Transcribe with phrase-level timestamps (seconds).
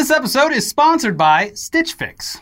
[0.00, 2.40] This episode is sponsored by Stitch Fix.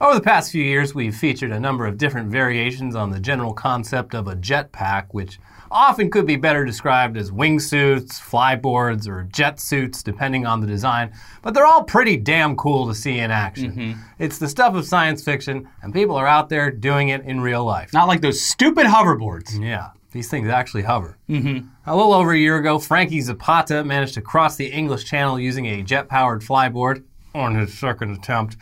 [0.00, 3.52] Over the past few years, we've featured a number of different variations on the general
[3.52, 5.38] concept of a jetpack, which
[5.70, 11.12] often could be better described as wingsuits, flyboards, or jet suits, depending on the design,
[11.42, 13.72] but they're all pretty damn cool to see in action.
[13.72, 14.00] Mm-hmm.
[14.18, 17.66] It's the stuff of science fiction, and people are out there doing it in real
[17.66, 17.92] life.
[17.92, 19.60] Not like those stupid hoverboards.
[19.60, 21.18] Yeah, these things actually hover.
[21.28, 21.66] Mm-hmm.
[21.86, 25.66] A little over a year ago, Frankie Zapata managed to cross the English Channel using
[25.66, 27.04] a jet powered flyboard
[27.34, 28.56] on his second attempt.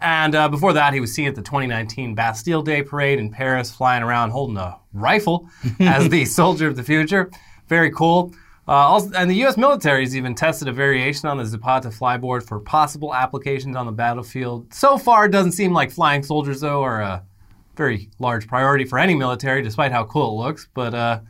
[0.00, 3.70] And uh, before that, he was seen at the 2019 Bastille Day parade in Paris,
[3.70, 5.48] flying around holding a rifle
[5.78, 7.30] as the soldier of the future.
[7.68, 8.32] Very cool.
[8.66, 9.58] Uh, also, and the U.S.
[9.58, 13.92] military has even tested a variation on the Zapata flyboard for possible applications on the
[13.92, 14.72] battlefield.
[14.72, 17.22] So far, it doesn't seem like flying soldiers, though, are a
[17.76, 20.68] very large priority for any military, despite how cool it looks.
[20.74, 21.20] But uh,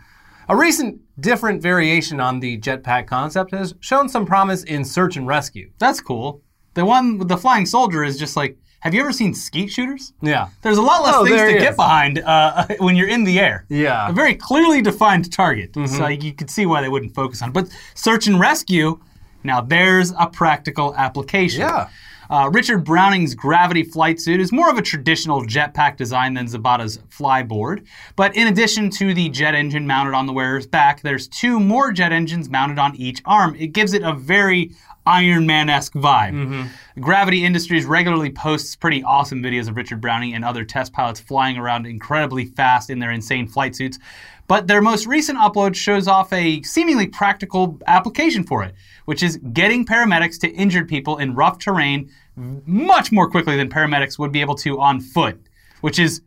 [0.49, 5.27] a recent different variation on the jetpack concept has shown some promise in search and
[5.27, 5.71] rescue.
[5.79, 6.43] That's cool.
[6.75, 10.13] The one with the flying soldier is just like, have you ever seen skeet shooters?
[10.21, 10.49] Yeah.
[10.61, 13.65] There's a lot less Oh, things to get behind uh, when you're in the air.
[13.71, 14.11] Yeah.
[14.11, 15.71] A very clearly defined target.
[15.89, 17.49] So you could see why they wouldn't focus on.
[17.49, 17.53] it.
[17.53, 19.01] But search and rescue,
[19.43, 21.61] now there's a practical application.
[21.63, 21.89] Yeah.
[22.31, 26.99] Uh, Richard Browning's gravity flight suit is more of a traditional jetpack design than Zapata's
[27.11, 27.87] flyboard.
[28.17, 31.93] But in addition to the jet engine mounted on the wearer's back, there's two more
[31.93, 33.55] jet engines mounted on each arm.
[33.59, 34.73] It gives it a very
[35.07, 36.69] Iron Man esque vibe.
[36.99, 41.59] Gravity Industries regularly posts pretty awesome videos of Richard Browning and other test pilots flying
[41.59, 43.99] around incredibly fast in their insane flight suits.
[44.47, 48.75] But their most recent upload shows off a seemingly practical application for it,
[49.07, 54.19] which is getting paramedics to injured people in rough terrain much more quickly than paramedics
[54.19, 55.41] would be able to on foot,
[55.81, 56.21] which is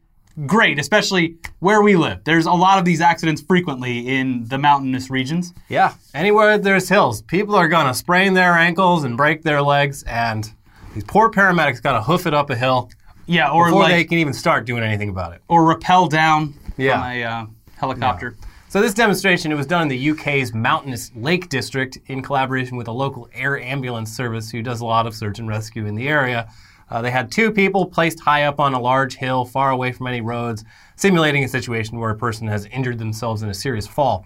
[0.46, 2.24] great, especially where we live.
[2.24, 5.54] There's a lot of these accidents frequently in the mountainous regions.
[5.70, 5.94] Yeah.
[6.14, 10.52] Anywhere there's hills, people are going to sprain their ankles and break their legs, and
[10.94, 12.90] these poor paramedics got to hoof it up a hill
[13.28, 15.42] Yeah, or before like they can even start doing anything about it.
[15.48, 17.02] or rappel down Yeah.
[17.42, 17.46] Uh,
[17.78, 18.36] helicopter.
[18.70, 22.90] So this demonstration, it was done in the UK's mountainous Lake District in collaboration with
[22.90, 26.10] a local air ambulance service who does a lot of search and rescue in the
[26.10, 26.50] area.
[26.90, 30.08] Uh, they had two people placed high up on a large hill far away from
[30.08, 30.66] any roads,
[30.96, 34.26] simulating a situation where a person has injured themselves in a serious fall.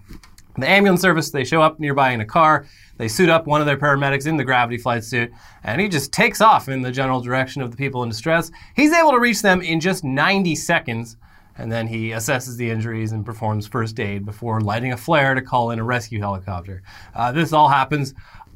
[0.57, 2.65] The ambulance service, they show up nearby in a car,
[2.97, 5.31] they suit up one of their paramedics in the gravity flight suit,
[5.63, 8.51] and he just takes off in the general direction of the people in distress.
[8.75, 11.15] He's able to reach them in just 90 seconds,
[11.57, 15.41] and then he assesses the injuries and performs first aid before lighting a flare to
[15.41, 16.81] call in a rescue helicopter.
[17.15, 18.13] Uh, this all happens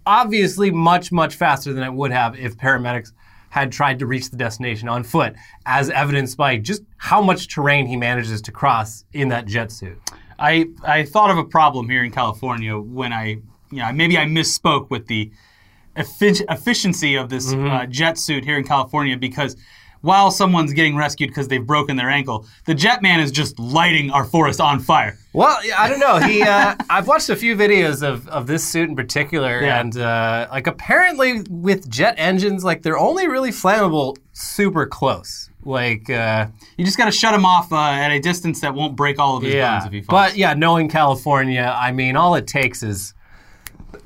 [0.07, 3.11] obviously much, much faster than it would have if paramedics
[3.49, 5.33] had tried to reach the destination on foot,
[5.65, 9.97] as evidenced by just how much terrain he manages to cross in that jet suit.
[10.37, 13.25] I I thought of a problem here in California when I
[13.71, 15.31] you know maybe I misspoke with the
[15.95, 17.67] effic- efficiency of this Mm-hmm.
[17.69, 19.55] uh, jet suit here in California because
[20.05, 24.11] while someone's getting rescued because they've broken their ankle, the jet man is just lighting
[24.11, 25.17] our forest on fire.
[25.33, 26.19] Well, I don't know.
[26.19, 29.79] He, uh, I've watched a few videos of, of this suit in particular, Yeah.
[29.79, 35.49] and uh, like apparently with jet engines, like they're only really flammable super close.
[35.63, 38.95] Like, uh, You just got to shut him off uh, at a distance that won't
[38.95, 39.85] break all of his bones yeah.
[39.87, 40.29] if he falls.
[40.29, 43.14] But yeah, knowing California, I mean, all it takes is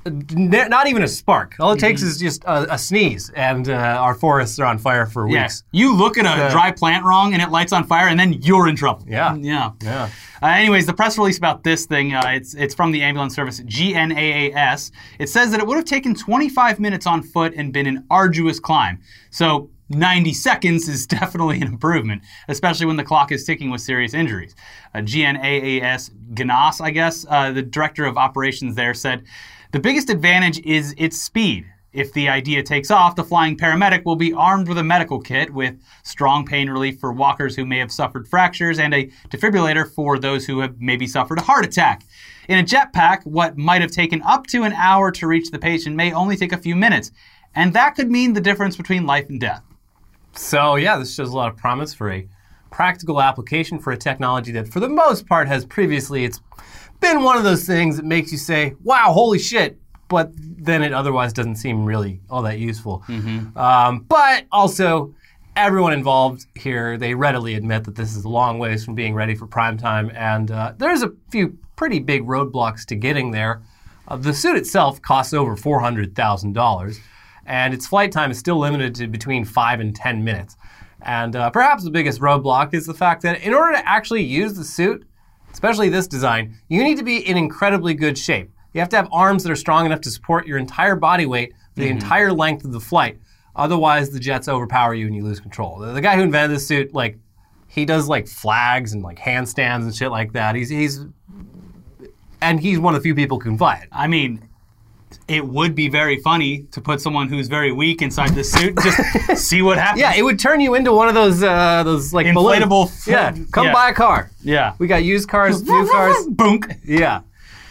[0.06, 1.56] not even a spark.
[1.60, 5.06] All it takes is just a, a sneeze, and uh, our forests are on fire
[5.06, 5.64] for yeah, weeks.
[5.72, 8.34] you look at a So- dry plant wrong and it lights on fire, and then
[8.42, 9.06] you're in trouble.
[9.08, 9.36] Yeah.
[9.36, 9.72] yeah.
[9.82, 10.10] Yeah.
[10.42, 13.60] Uh, anyways, the press release about this thing, uh, it's, it's from the ambulance service
[13.60, 14.92] GNAAS.
[15.20, 18.60] It says that it would have taken 25 minutes on foot and been an arduous
[18.60, 19.02] climb.
[19.32, 24.14] So 90 seconds is definitely an improvement, especially when the clock is ticking with serious
[24.14, 24.56] injuries.
[24.96, 29.26] Uh, GNAAS Ganas, I guess, uh, the director of operations there said,
[29.72, 31.66] the biggest advantage is its speed.
[31.92, 35.52] If the idea takes off, the flying paramedic will be armed with a medical kit
[35.52, 40.20] with strong pain relief for walkers who may have suffered fractures and a defibrillator for
[40.20, 42.04] those who have maybe suffered a heart attack.
[42.48, 45.96] In a jetpack, what might have taken up to an hour to reach the patient
[45.96, 47.12] may only take a few minutes,
[47.56, 49.64] and that could mean the difference between life and death.
[50.34, 52.28] So yeah, this shows a lot of promise for a
[52.72, 56.42] practical application for a technology that, for the most part, has previously it's
[57.00, 60.92] been one of those things that makes you say, "Wow, holy shit!" But then it
[60.94, 63.04] otherwise doesn't seem really all that useful.
[63.56, 65.14] Um, but also,
[65.56, 69.36] everyone involved here they readily admit that this is a long ways from being ready
[69.36, 73.62] for prime time, and uh, there's a few pretty big roadblocks to getting there.
[74.08, 77.00] Uh, the suit itself costs over four hundred thousand dollars
[77.50, 80.56] and its flight time is still limited to between five and 10 minutes.
[81.02, 84.54] And uh, perhaps the biggest roadblock is the fact that in order to actually use
[84.54, 85.06] the suit,
[85.60, 88.50] especially this design, you need to be in incredibly good shape.
[88.74, 91.52] You have to have arms that are strong enough to support your entire body weight
[91.74, 91.98] for the mm-hmm.
[91.98, 93.20] entire length of the flight.
[93.58, 95.80] Otherwise, the jets overpower you and you lose control.
[95.80, 97.18] The, the guy who invented this suit, like,
[97.68, 100.56] he does like flags and like handstands and shit like that.
[100.56, 101.06] He's he's
[102.40, 103.90] and he's one of the few people who can fly it.
[103.92, 104.48] I mean,
[105.28, 109.38] it would be very funny to put someone who's very weak inside the suit, just
[109.48, 110.02] see what happens.
[110.02, 113.68] Yeah, it would turn you into one of those uh, those like Inflatable- Yeah, come
[113.68, 113.74] yeah.
[113.74, 114.30] buy a car.
[114.42, 114.74] yeah.
[114.80, 116.16] We got used cars, new cars.
[116.28, 116.80] Boonk.
[116.84, 117.22] Yeah.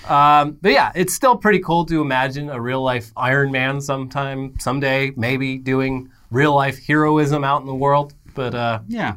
[0.08, 4.54] Um, but yeah, it's still pretty cool to imagine a real life Iron Man sometime,
[4.58, 8.14] someday, maybe doing real life heroism out in the world.
[8.34, 9.16] But uh, Yeah.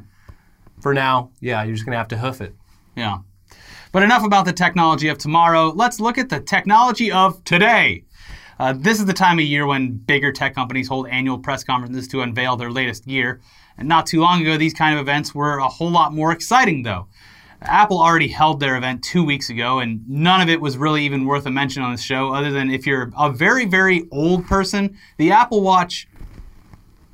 [0.81, 2.53] for now, yeah, you're just gonna have to hoof it.
[2.95, 3.19] Yeah.
[3.93, 5.69] But enough about the technology of tomorrow.
[5.69, 8.03] Let's look at the technology of today.
[8.61, 12.07] Uh, this is the time of year when bigger tech companies hold annual press conferences
[12.07, 13.41] to unveil their latest gear.
[13.75, 16.83] And not too long ago, these kind of events were a whole lot more exciting,
[16.83, 17.07] though.
[17.63, 21.25] Apple already held their event two weeks ago, and none of it was really even
[21.25, 24.95] worth a mention on this show, other than if you're a very, very old person,
[25.17, 26.07] the Apple Watch.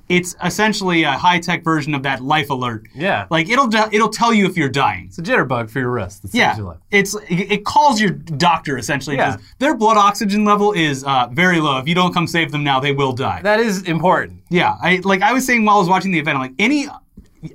[0.09, 2.87] It's essentially a high-tech version of that life alert.
[2.95, 3.27] Yeah.
[3.29, 5.05] Like it'll it'll tell you if you're dying.
[5.07, 6.21] It's a jitterbug for your wrist.
[6.23, 6.77] that Yeah, your life.
[6.91, 9.35] it's it it calls your doctor essentially Yeah.
[9.59, 11.77] their blood oxygen level is uh, very low.
[11.77, 13.41] If you don't come save them now, they will die.
[13.43, 14.43] That is important.
[14.49, 16.87] yeah, I like I was saying while I was watching the event, I'm like any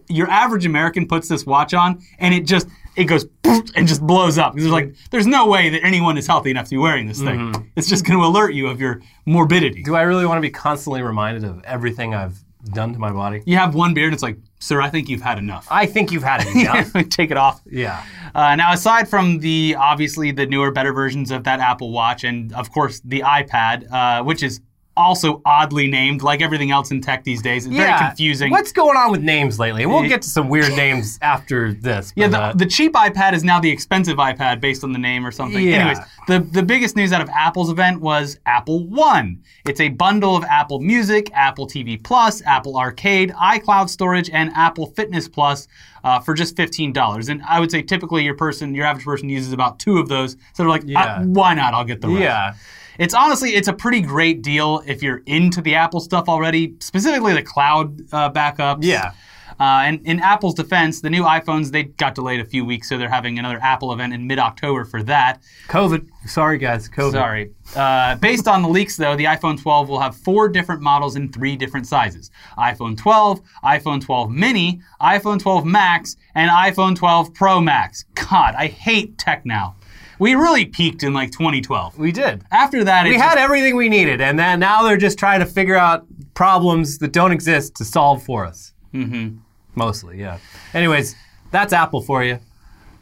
[0.08, 3.26] your average American puts this watch on and it just it goes
[3.74, 6.66] and just blows up because there's like there's no way that anyone is healthy enough
[6.66, 7.38] to be wearing this thing.
[7.52, 7.62] Mm-hmm.
[7.76, 9.82] It's just going to alert you of your morbidity.
[9.82, 12.42] Do I really want to be constantly reminded of everything I've
[12.72, 13.42] done to my body?
[13.46, 14.12] You have one beard.
[14.12, 15.66] it's like, sir, I think you've had enough.
[15.70, 16.92] I think you've had enough.
[17.08, 17.60] Take it off.
[17.66, 18.04] yeah.
[18.34, 22.52] Uh, now, aside from the obviously the newer, better versions of that Apple Watch, and
[22.54, 24.60] of course the iPad, uh, which is
[24.96, 28.50] also oddly named, like everything else in tech these days, it's very confusing.
[28.50, 29.86] What's going on with names lately?
[29.86, 32.12] We'll get to some weird names after this.
[32.16, 35.26] Yeah, the, uh, the cheap iPad is now the expensive iPad based on the name
[35.26, 35.62] or something.
[35.66, 35.76] Yeah.
[35.78, 35.98] Anyways,
[36.28, 39.42] the, the biggest news out of Apple's event was Apple One.
[39.66, 44.86] It's a bundle of Apple Music, Apple TV Plus, Apple Arcade, iCloud storage, and Apple
[44.86, 45.68] Fitness Plus
[46.04, 47.28] uh, for just $15.
[47.28, 50.32] And I would say typically your person, your average person uses about two of those.
[50.32, 51.02] So they're like, Yeah.
[51.02, 51.74] uh, why not?
[51.74, 52.20] I'll get the rest.
[52.20, 52.54] yeah.
[52.98, 57.32] It's honestly, it's a pretty great deal if you're into the Apple stuff already, specifically
[57.34, 58.84] the cloud uh, backups.
[58.84, 59.12] Yeah.
[59.60, 62.98] Uh, and in Apple's defense, the new iPhones they got delayed a few weeks, so
[62.98, 65.42] they're having another Apple event in mid-October for that.
[65.68, 66.08] COVID.
[66.26, 66.88] Sorry, guys.
[66.88, 67.12] COVID.
[67.12, 67.50] Sorry.
[67.76, 71.30] Uh, based on the leaks, though, the iPhone 12 will have four different models in
[71.30, 77.60] three different sizes: iPhone 12, iPhone 12 Mini, iPhone 12 Max, and iPhone 12 Pro
[77.60, 78.04] Max.
[78.14, 79.76] God, I hate tech now.
[80.22, 81.98] We really peaked in like 2012.
[81.98, 82.44] We did.
[82.52, 85.46] After that, We had just- everything we needed, and then now they're just trying to
[85.46, 88.72] figure out problems that don't exist to solve for us.
[88.94, 89.38] Mm-hmm.
[89.74, 90.38] Mostly, yeah.
[90.74, 91.16] Anyways,
[91.50, 92.38] that's Apple for you.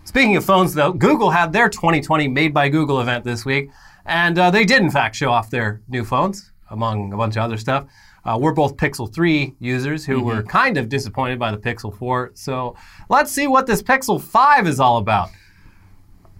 [0.04, 3.68] Speaking of phones, though, Google had their 2020 Made by Google event this week,
[4.06, 7.42] and uh, they did, in fact, show off their new phones, among a bunch of
[7.42, 7.84] other stuff.
[8.24, 12.30] Uh, we're both Pixel 3 users who were kind of disappointed by the Pixel 4,
[12.32, 12.76] so
[13.10, 15.28] let's see what this Pixel 5 is all about.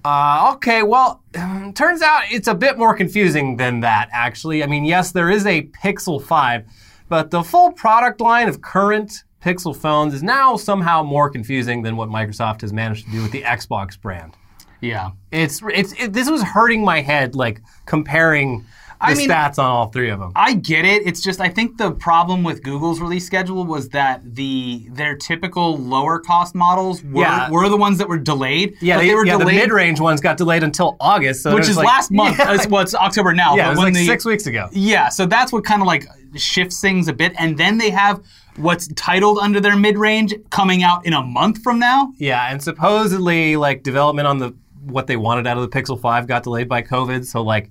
[0.05, 1.23] Uh, okay, well,
[1.75, 4.62] turns out it's a bit more confusing than that, actually.
[4.62, 6.64] I mean, yes, there is a Pixel 5,
[7.08, 11.97] but the full product line of current Pixel phones is now somehow more confusing than
[11.97, 14.37] what Microsoft has managed to do with the Xbox brand.
[14.81, 15.11] yeah.
[15.32, 18.64] It's, it's, it, this was hurting my head, like, comparing
[19.02, 20.32] I mean- stats on all three of them.
[20.37, 21.06] I get it.
[21.06, 25.79] It's just I think the problem with Google's release schedule was that the their typical
[25.79, 27.51] lower cost models were, Yeah.
[27.51, 28.77] were the ones that were delayed.
[28.81, 31.55] Yeah, but they, they were yeah the delayed, mid-range ones got delayed until August, so
[31.55, 32.39] which is like- last month.
[32.39, 33.56] Yeah, It's, well, it's October now.
[33.56, 34.69] yeah, it was like the- six weeks ago.
[34.72, 36.05] Yeah, so that's what kind of like
[36.36, 37.32] shifts things a bit.
[37.39, 38.20] And then they have
[38.56, 42.13] what's titled under their mid range coming out in a month from now.
[42.19, 44.55] Yeah, and supposedly like development on the
[44.86, 47.24] what they wanted out of the Pixel 5 got delayed by COVID.
[47.27, 47.70] So like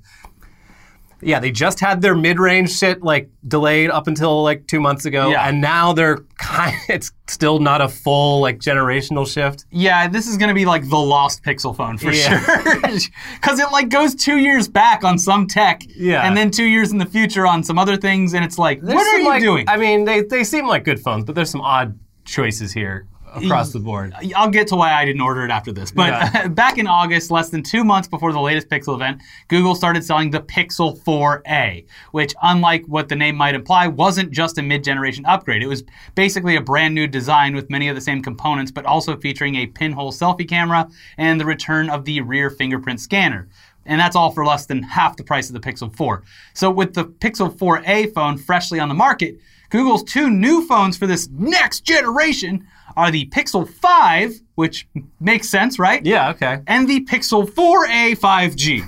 [1.22, 5.30] yeah, they just had their mid-range shit like delayed up until like 2 months ago
[5.30, 5.48] Yeah.
[5.48, 9.66] and now they're kind Of, it's still not a full like generational shift.
[9.72, 12.40] Yeah, this is gonna be like the lost Pixel phone for Yeah.
[12.40, 12.82] sure,
[13.36, 16.26] because it like goes two years back on some tech, Yeah.
[16.28, 18.96] and then two years in the future on some other things, and it's like, There's
[18.96, 19.66] what are some, you like- doing?
[19.68, 23.71] I mean, they they seem like good phones, but there's some odd choices here across
[23.71, 24.13] the board.
[24.36, 25.91] I'll get to why I didn't order it after this.
[25.91, 26.48] But Yeah.
[26.59, 30.31] back in August, less than two months before the latest Pixel event, Google started selling
[30.31, 35.25] the Pixel 4a, which, unlike what the name might imply, wasn't just a mid generation
[35.25, 35.62] upgrade.
[35.62, 35.83] It was
[36.15, 39.67] basically a brand new design with many of the same components, but also featuring a
[39.67, 43.48] pinhole selfie camera and the return of the rear fingerprint scanner.
[43.86, 46.24] And that's all for less than half the price of the Pixel 4.
[46.53, 49.39] So, with the Pixel 4a phone freshly on the market,
[49.70, 52.66] Google's two new phones for this next generation
[52.98, 54.88] are the Pixel 5, which
[55.20, 56.06] makes sense, right?
[56.06, 56.62] Yeah, okay.
[56.68, 58.84] And the Pixel 4a 5G.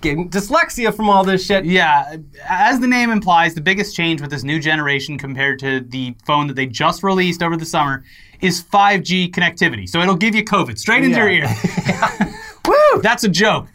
[0.00, 1.64] getting dyslexia from all this shit.
[1.64, 2.16] Yeah,
[2.48, 6.46] as the name implies, the biggest change with this new generation compared to the phone
[6.46, 8.04] that they just released over the summer
[8.40, 9.88] is 5G connectivity.
[9.88, 11.46] So it'll give you COVID straight into your ear.
[11.86, 12.32] Yeah.
[12.66, 13.02] Woo!
[13.02, 13.66] That's a joke.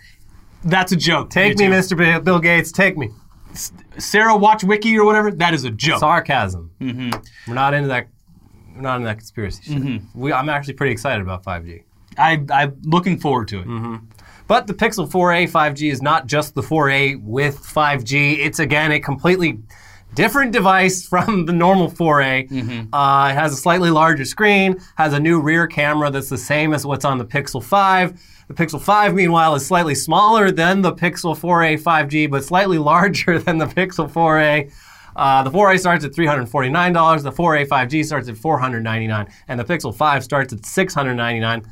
[0.64, 1.30] That's a joke.
[1.30, 2.24] Take me, Mr.
[2.24, 2.72] Bill Gates.
[2.72, 3.12] Take me.
[3.98, 5.32] Sarah Watch Wiki or whatever.
[5.32, 6.00] That is a joke.
[6.00, 6.72] Sarcasm.
[6.80, 7.12] Mm-hmm.
[7.48, 8.08] We're not into that.
[8.76, 10.02] We're not into that conspiracy shit.
[10.14, 11.84] We, I'm actually pretty excited about 5G.
[12.18, 13.68] I, I'm looking forward to it.
[13.68, 13.96] Mm-hmm.
[14.48, 18.40] But the Pixel 4a 5G is not just the 4a with 5G.
[18.40, 19.60] It's again a completely
[20.16, 22.50] different device from the normal 4a.
[22.92, 26.74] Uh, it has a slightly larger screen, has a new rear camera that's the same
[26.74, 28.22] as what's on the Pixel 5.
[28.48, 33.40] The Pixel 5, meanwhile, is slightly smaller than the Pixel 4a 5G, but slightly larger
[33.40, 34.72] than the Pixel 4a.
[35.16, 37.24] Uh, the 4A starts at $349.
[37.24, 41.66] The 4A 5G starts at 499, and the Pixel 5 starts at 699.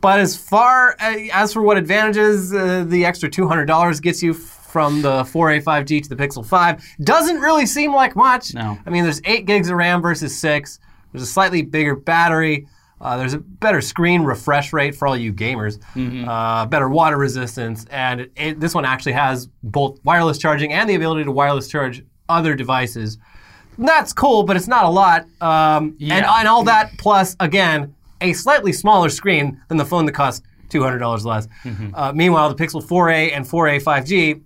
[0.00, 4.34] But as far uh, as for what advantages uh, the extra $200 gets you
[4.76, 8.52] from the 4A 5G to the Pixel 5, doesn't really seem like much.
[8.52, 8.76] No.
[8.84, 10.78] I mean, there's 8 gigs of RAM versus 6.
[11.12, 12.68] There's a slightly bigger battery.
[13.00, 15.78] Uh, there's a better screen refresh rate for all you gamers,
[16.28, 20.90] uh, better water resistance, and it, it- this one actually has both wireless charging and
[20.90, 23.16] the ability to wireless charge other devices.
[23.78, 25.22] That's cool, but it's not a lot.
[25.40, 26.38] Um, and, Yeah.
[26.38, 31.24] and all that plus, again, a slightly smaller screen than the phone that costs $200
[31.24, 31.46] less.
[31.94, 34.42] Uh, meanwhile, the Pixel 4a and 4a 5G,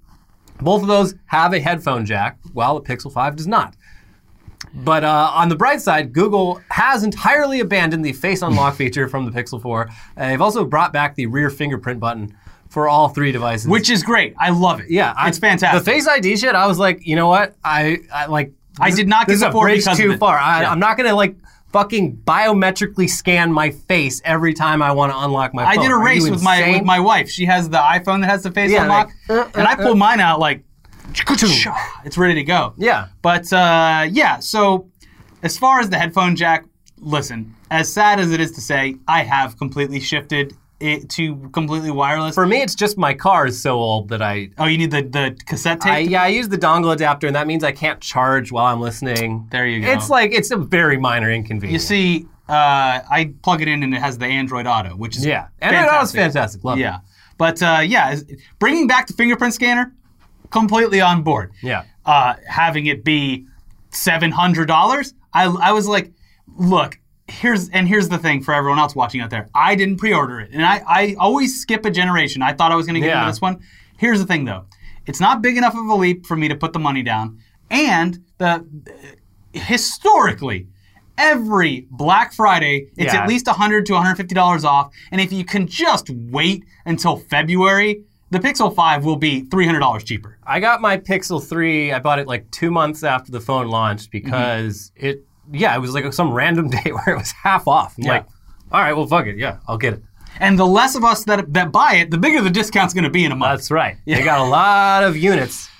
[0.63, 3.75] both of those have a headphone jack, while the Pixel 5 does not.
[4.75, 9.25] But uh, on the bright side, Google has entirely abandoned the face unlock feature from
[9.25, 9.89] the Pixel 4.
[10.17, 12.37] Uh, they've also brought back the rear fingerprint button
[12.69, 13.67] for all three devices.
[13.69, 14.35] Which is great.
[14.39, 14.91] I love it.
[14.91, 15.85] yeah, I- it's fantastic.
[15.85, 17.57] The Face ID shit, I was like, you know what?
[17.65, 18.53] I, I like.
[18.79, 20.39] I did not get this is the a because too far.
[20.39, 20.71] I, Yeah.
[20.71, 21.35] I'm not gonna like
[21.73, 25.73] fucking biometrically scan my face every time I want to unlock my phone.
[25.73, 25.85] I phone.
[25.85, 26.75] did a Are race you with my insane?
[26.75, 27.31] with my wife.
[27.31, 29.77] She has the iPhone that has the face Yeah, unlock, like, uh, and I uh,
[29.77, 30.65] pulled mine out like,
[31.13, 32.75] it's ready to go.
[32.77, 33.09] Yeah.
[33.23, 34.89] But uh, yeah, so
[35.43, 36.65] as far as the headphone jack,
[36.99, 41.91] listen, as sad as it is to say, I have completely shifted it to completely
[41.91, 42.35] wireless.
[42.35, 44.51] For me, it's just my car is so old that I.
[44.59, 45.93] oh, you need the, the cassette tape?
[45.93, 48.81] I, yeah, I use the dongle adapter, and that means I can't charge while I'm
[48.81, 49.47] listening.
[49.51, 49.93] There you go.
[49.93, 51.73] It's like it's a very minor inconvenience.
[51.83, 55.25] you see, uh, I plug it in and it has the Android Auto, which is
[55.25, 56.65] yeah, and that was fantastic.
[56.65, 56.83] Love it.
[56.83, 56.99] Yeah.
[57.39, 58.17] But uh, yeah,
[58.59, 59.95] bringing back the fingerprint scanner,
[60.51, 61.53] completely on board.
[61.63, 61.85] Yeah.
[62.05, 63.47] Uh, having it be
[63.91, 66.13] seven hundred dollars, I, I was like,
[66.57, 66.99] look,
[67.31, 69.49] here's and here's the thing for everyone else watching out there.
[69.55, 72.43] I didn't pre-order it, and I, I always skip a generation.
[72.43, 73.21] I thought I was going to get Yeah.
[73.21, 73.61] into this one.
[73.97, 74.65] Here's the thing, though,
[75.07, 77.39] it's not big enough of a leap for me to put the money down,
[77.71, 78.65] and the
[79.53, 80.69] historically.
[81.19, 83.23] Every Black Friday, it's Yeah.
[83.25, 88.05] at least 100 to 150 dollars off, and if you can just wait until February,
[88.31, 90.39] the Pixel 5 will be 300 dollars cheaper.
[90.47, 91.93] I got my Pixel 3.
[91.93, 94.25] I bought it like two months after the phone launched mm-hmm.
[94.25, 95.23] because it,
[95.53, 97.95] yeah, it was like some random day where it was half off.
[97.99, 98.11] I'm Yeah.
[98.13, 98.27] like,
[98.73, 99.37] all right, well, fuck it.
[99.37, 100.03] Yeah, I'll get it.
[100.39, 103.11] And the less of us that that buy it, the bigger the discount's going to
[103.11, 103.61] be in a month.
[103.61, 103.97] That's right.
[104.07, 105.69] They got a lot of units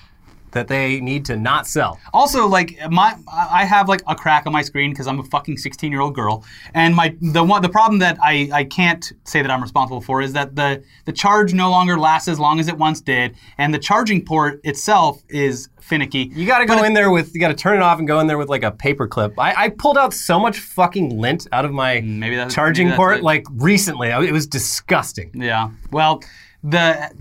[0.51, 1.99] that they need to not sell.
[2.13, 5.57] Also, like my, I have like a crack on my screen because I'm a fucking
[5.57, 6.43] 16 year old girl,
[6.73, 10.21] and my the one the problem that I, I can't say that I'm responsible for
[10.21, 13.73] is that the the charge no longer lasts as long as it once did, and
[13.73, 16.31] the charging port itself is finicky.
[16.33, 18.19] You got to go in there with, you got to turn it off and go
[18.19, 19.37] in there with like a paper clip.
[19.37, 22.91] I, I pulled out so much fucking lint out of my mm, maybe that's- charging
[22.93, 23.23] port it.
[23.23, 24.09] like recently.
[24.09, 25.31] It was disgusting.
[25.33, 25.71] Yeah.
[25.91, 26.23] Well,
[26.63, 27.11] the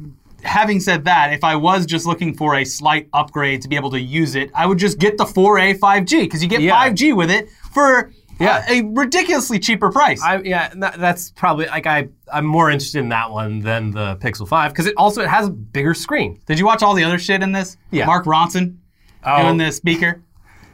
[0.44, 3.90] having said that, if I was just looking for a slight upgrade to be able
[3.90, 6.74] to use it, I would just get the 4A 5G because you get Yeah.
[6.88, 8.64] 5G with it for Yeah.
[8.68, 10.22] a, a ridiculously cheaper price.
[10.22, 14.16] I, yeah, that, that's probably like I I'm more interested in that one than the
[14.16, 16.40] Pixel 5 because it also it has a bigger screen.
[16.46, 17.76] Did you watch all the other shit in this?
[17.90, 18.06] Yeah.
[18.06, 18.76] Mark Ronson
[19.24, 19.42] Oh.
[19.42, 20.22] doing the speaker.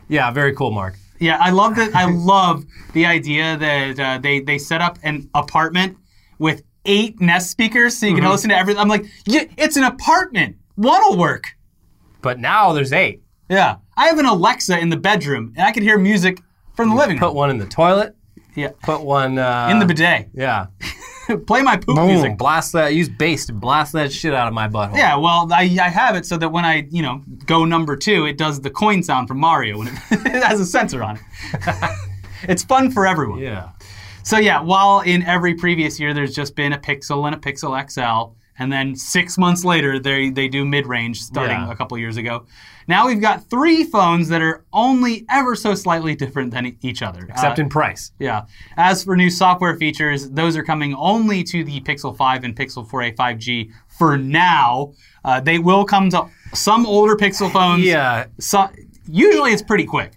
[0.09, 0.97] Yeah, very cool, Mark.
[1.19, 1.95] Yeah, I love that.
[1.97, 5.97] I love the idea that uh, they they set up an apartment
[6.39, 8.33] with eight Nest speakers so you can Mm-hmm.
[8.33, 8.81] listen to everything.
[8.81, 10.57] I'm like, it's an apartment.
[10.77, 11.45] One'll work.
[12.23, 13.23] But now there's eight.
[13.49, 16.41] Yeah, I have an Alexa in the bedroom, and I can hear music
[16.75, 17.21] from the living room.
[17.21, 18.17] Put one in the toilet.
[18.57, 20.31] Yeah, Put one uh, in the bidet.
[20.35, 20.67] Yeah.
[21.47, 22.07] Play my poop Boom.
[22.07, 22.39] music.
[22.39, 22.95] Blast that.
[22.95, 24.97] Use bass to blast that shit out of my butthole.
[24.97, 28.25] Yeah, well, I, I have it so that when I, you know, go number two,
[28.27, 31.23] it does the coin sound from Mario when it, it has a sensor on it.
[32.49, 33.41] it's fun for everyone.
[33.41, 33.71] Yeah.
[34.27, 37.71] So yeah, while in every previous year there's just been a Pixel and a Pixel
[37.89, 41.71] XL, and then six months later they they do mid range, starting Yeah.
[41.71, 42.45] a couple years ago.
[42.89, 47.21] Now we've got three phones that are only ever so slightly different than each other.
[47.31, 48.11] Except Uh, in price.
[48.19, 48.43] yeah.
[48.77, 52.85] As for new software features, those are coming only to the Pixel 5 and Pixel
[52.85, 54.91] 4a 5G for now.
[55.25, 57.85] Uh, they will come to some older Pixel phones.
[57.85, 58.25] Yeah.
[58.41, 58.69] So,
[59.09, 60.15] usually it's pretty quick.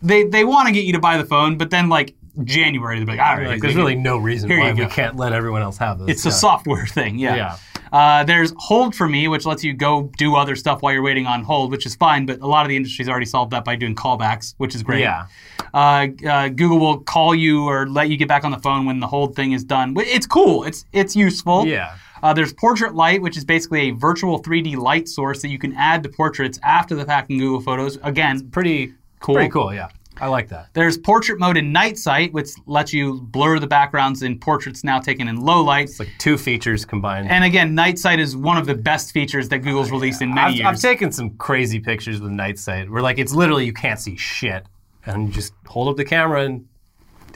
[0.00, 3.06] They they want to get you to buy the phone, but then like January they're
[3.16, 4.88] like, all right, Like, there's really no reason Here why you we go.
[4.88, 6.08] can't let everyone else have this.
[6.08, 7.18] it's a software thing.
[7.18, 7.36] Yeah.
[7.36, 7.56] Yeah.
[7.90, 11.26] Uh, there's Hold for Me, which lets you go do other stuff while you're waiting
[11.26, 12.26] on hold, which is fine.
[12.26, 15.00] But a lot of the industry's already solved that by doing callbacks, which is great.
[15.00, 15.26] Yeah.
[15.72, 19.00] Uh, uh, Google will call you or let you get back on the phone when
[19.00, 19.94] the hold thing is done.
[19.94, 20.64] Wh- It's cool.
[20.64, 21.66] It's it's useful.
[21.66, 21.94] Yeah.
[22.22, 25.72] Uh, there's Portrait Light, which is basically a virtual 3D light source that you can
[25.74, 27.98] add to portraits after the fact in Google Photos.
[28.02, 29.34] Again, Pretty Cool.
[29.36, 29.88] Pretty cool, yeah.
[30.20, 30.68] I like that.
[30.72, 34.98] there's Portrait Mode in Night Sight, which lets you blur the backgrounds in portraits now
[34.98, 35.88] taken in low light.
[35.88, 37.30] It's like two features combined.
[37.30, 40.40] And again, Night Sight is one of the best features that Google's released in many
[40.40, 40.66] I've, years.
[40.66, 44.16] I've taken some crazy pictures with night sight where like it's literally you can't see
[44.16, 44.64] shit.
[45.06, 46.66] And you just hold up the camera and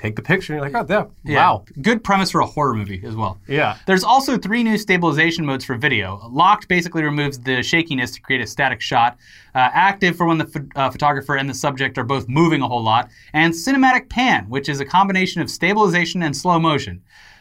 [0.03, 0.93] take the picture and you're like, oh
[1.25, 1.37] yeah, Yeah.
[1.51, 1.65] wow.
[1.81, 3.39] Good premise for a horror movie as well.
[3.47, 3.77] Yeah.
[3.87, 6.29] There's also three new stabilization modes for video.
[6.31, 9.17] Locked basically removes the shakiness to create a static shot.
[9.55, 12.67] Uh, active for when the ph- uh, photographer and the subject are both moving a
[12.69, 13.11] whole lot.
[13.33, 17.01] And cinematic pan, which is a combination of stabilization and slow motion.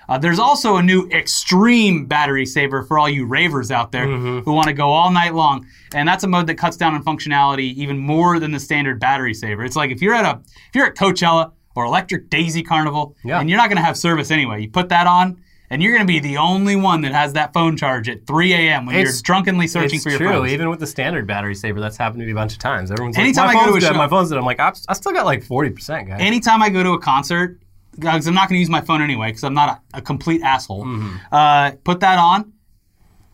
[0.10, 4.52] Uh, there's also a new extreme battery saver for all you ravers out there who
[4.52, 7.74] want to go all night long, and that's a mode that cuts down on functionality
[7.76, 9.64] even more than the standard battery saver.
[9.64, 13.40] It's like if you're at a if you're at Coachella or Electric Daisy Carnival, Yeah.
[13.40, 16.06] and you're not going to have service anyway, you put that on, and you're going
[16.06, 18.86] to be the only one that has that phone charge at 3 a.m.
[18.86, 20.28] when It's- you're drunkenly searching It's for your phone.
[20.28, 20.38] true.
[20.42, 20.50] phone.
[20.50, 22.92] Even with the standard battery saver, that's happened to me a bunch of times.
[22.92, 24.38] Everyone's Anytime like, I my go to phone's a dead, show- my phone's dead.
[24.38, 26.18] I'm like, I've, still got like 40%, guys.
[26.20, 27.60] Anytime I go to a concert,
[27.96, 30.42] because I'm not going to use my phone anyway, because I'm not a, a complete
[30.44, 30.86] asshole.
[31.32, 32.52] Uh, put that on.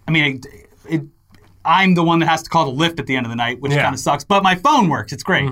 [0.08, 0.46] I mean, it,
[0.90, 1.02] it,
[1.66, 3.60] I'm the one that has to call the Lyft at the end of the night,
[3.62, 3.84] which Yeah.
[3.84, 4.24] kind of sucks.
[4.24, 5.12] But my phone works.
[5.12, 5.50] It's great.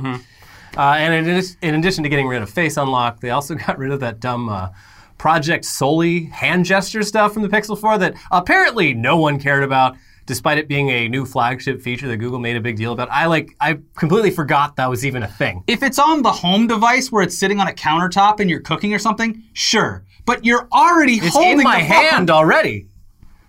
[0.77, 3.91] Uh, and in, in addition to getting rid of Face Unlock, they also got rid
[3.91, 4.70] of that dumb uh,
[5.17, 9.96] Project Soli hand gesture stuff from the Pixel 4 that apparently no one cared about,
[10.25, 13.10] despite it being a new flagship feature that Google made a big deal about.
[13.10, 15.63] I like, I completely forgot that was even a thing.
[15.67, 18.94] If it's on the home device where it's sitting on a countertop and you're cooking
[18.94, 20.03] or something, sure.
[20.25, 22.03] But you're already It's holding in my the phone.
[22.03, 22.88] hand already.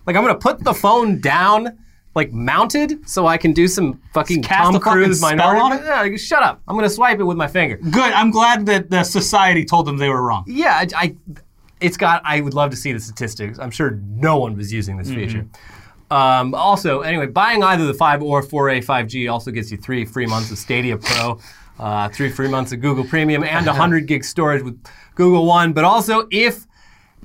[0.05, 1.77] Like I'm gonna put the phone down,
[2.17, 5.61] like mounted, so I can do some fucking cast Tom a fucking Cruise spell minority.
[5.61, 6.11] on it?
[6.11, 6.61] Yeah, shut up.
[6.67, 7.77] I'm gonna swipe it with my finger.
[7.77, 8.11] Good.
[8.11, 10.43] I'm glad that the society told them they were wrong.
[10.45, 11.15] Yeah, I, I
[11.79, 12.21] it's got.
[12.25, 13.59] I would love to see the statistics.
[13.59, 15.45] I'm sure no one was using this feature.
[16.09, 20.25] Um, also, anyway, buying either the 5 or 4A 5G also gets you three free
[20.25, 21.39] months of Stadia Pro,
[21.79, 24.81] uh, three free months of Google Premium, and 100 gig storage with
[25.15, 25.73] Google One.
[25.73, 26.66] But also, if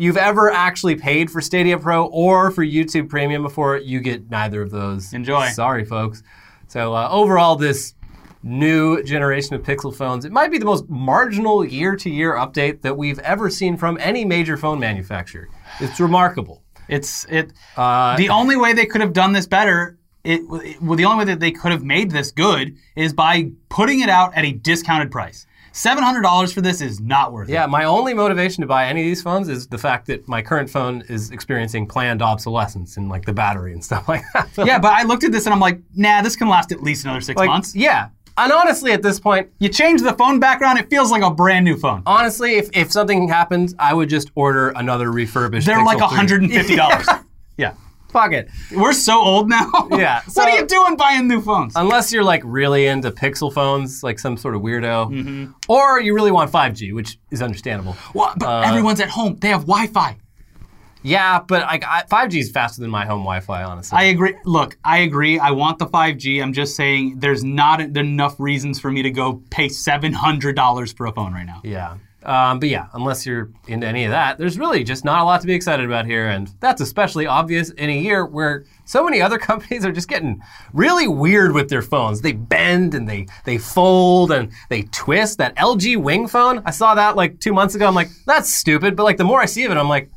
[0.02, 4.60] you've ever actually paid for Stadia Pro or for YouTube Premium before, you get neither
[4.60, 5.12] of those.
[5.12, 5.46] Enjoy.
[5.50, 6.24] Sorry, folks.
[6.66, 7.94] So uh, overall, this
[8.42, 13.20] new generation of Pixel phones, it might be the most marginal year-to-year update that we've
[13.20, 15.48] ever seen from any major phone manufacturer.
[15.78, 16.64] It's remarkable.
[16.88, 17.52] It's it.
[17.76, 21.30] Uh, the only way they could have done this better, it, well, the only way
[21.32, 25.12] that they could have made this good is by putting it out at a discounted
[25.12, 25.46] price.
[25.72, 27.52] Seven hundred dollars for this is not worth it.
[27.52, 30.42] yeah, my only motivation to buy any of these phones is the fact that my
[30.42, 34.50] current phone is experiencing planned obsolescence in like the battery and stuff like that.
[34.66, 37.04] Yeah, but I looked at this and I'm like, nah, this can last at least
[37.04, 37.74] another six like, months.
[37.74, 38.08] yeah.
[38.38, 41.66] And honestly, at this point, You change the phone background, it feels like a brand
[41.66, 42.02] new phone.
[42.06, 45.66] honestly, if, if something happens, I would just order another refurbished.
[45.66, 47.06] They're Pixel like hundred and fifty dollars.
[47.58, 47.74] yeah,
[48.12, 48.50] Fuck it.
[48.74, 49.70] we're so old now.
[49.90, 51.72] Yeah, So, what are you doing buying new phones?
[51.76, 55.52] Unless you're like really into Pixel phones, like some sort of weirdo, Mm-hmm.
[55.68, 57.94] or you really want 5G, which is understandable.
[58.12, 58.38] What?
[58.38, 59.38] But uh, everyone's at home.
[59.40, 60.18] They have Wi-Fi.
[61.04, 63.98] Yeah, but like I, 5G is faster than my home Wi-Fi, honestly.
[63.98, 64.36] I agree.
[64.44, 65.36] Look, I agree.
[65.38, 66.40] I want the 5G.
[66.40, 71.12] I'm just saying there's not enough reasons for me to go pay $700 for a
[71.12, 71.60] phone right now.
[71.64, 71.96] yeah.
[72.24, 75.40] Um, but yeah, unless you're into any of that, there's really just not a lot
[75.40, 79.20] to be excited about here, and that's especially obvious in a year where so many
[79.20, 80.40] other companies are just getting
[80.72, 82.20] really weird with their phones.
[82.20, 85.38] They bend and they they fold and they twist.
[85.38, 87.86] That LG Wing phone, I saw that like two months ago.
[87.86, 88.96] I'm like, that's stupid.
[88.96, 90.10] But like the more I see of it, I'm like,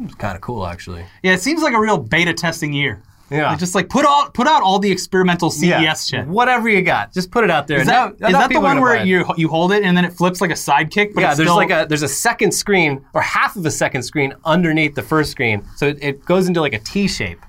[0.00, 1.04] it's kind of cool actually.
[1.22, 3.02] Yeah, it seems like a real beta testing year.
[3.32, 3.50] Yeah.
[3.50, 6.26] Like, just like put all put out all the experimental CES shit.
[6.26, 7.80] Whatever you got, just put it out there.
[7.80, 10.12] Is that, now is that the one where you you hold it and then it
[10.12, 11.14] flips like a sidekick?
[11.14, 14.02] But yeah, there's still, like a there's a second screen or half of a second
[14.02, 17.40] screen underneath the first screen, so it, it goes into like a T shape.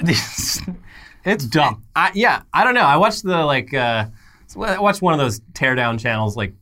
[1.24, 1.82] it's dumb.
[1.94, 2.82] I, yeah, I don't know.
[2.82, 4.06] I watched the like uh,
[4.60, 6.54] I watched one of those teardown channels like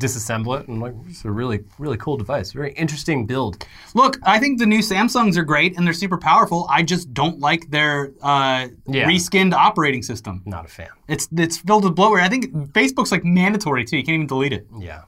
[0.00, 2.52] disassemble it, and like it's a really really cool device.
[2.52, 3.64] Very interesting build.
[3.94, 6.66] Look, I think the new Samsungs are great and they're super powerful.
[6.70, 9.06] I just don't like their uh, Yeah.
[9.06, 10.42] reskinned operating system.
[10.46, 10.88] Not a fan.
[11.08, 12.22] It's it's filled with bloatware.
[12.22, 13.98] I think Facebook's like mandatory too.
[13.98, 14.66] You can't even delete it.
[14.78, 15.02] Yeah.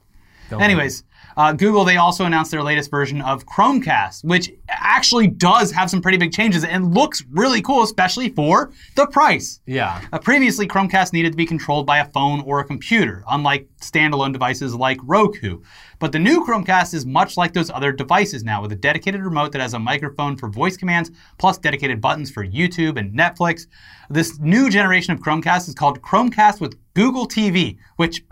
[0.50, 1.02] Don't Anyways,
[1.37, 6.01] uh, Google they also announced their latest version of Chromecast, which actually does have some
[6.01, 9.61] pretty big changes and looks really cool, especially for the price.
[9.66, 10.01] Yeah.
[10.12, 14.33] Uh, previously, Chromecast needed to be controlled by a phone or a computer, unlike standalone
[14.33, 15.61] devices like Roku.
[15.99, 19.53] But the new Chromecast is much like those other devices now, with a dedicated remote
[19.53, 23.66] that has a microphone for voice commands, plus dedicated buttons for YouTube and Netflix.
[24.11, 28.25] This new generation of Chromecast is called Chromecast with Google TV, which,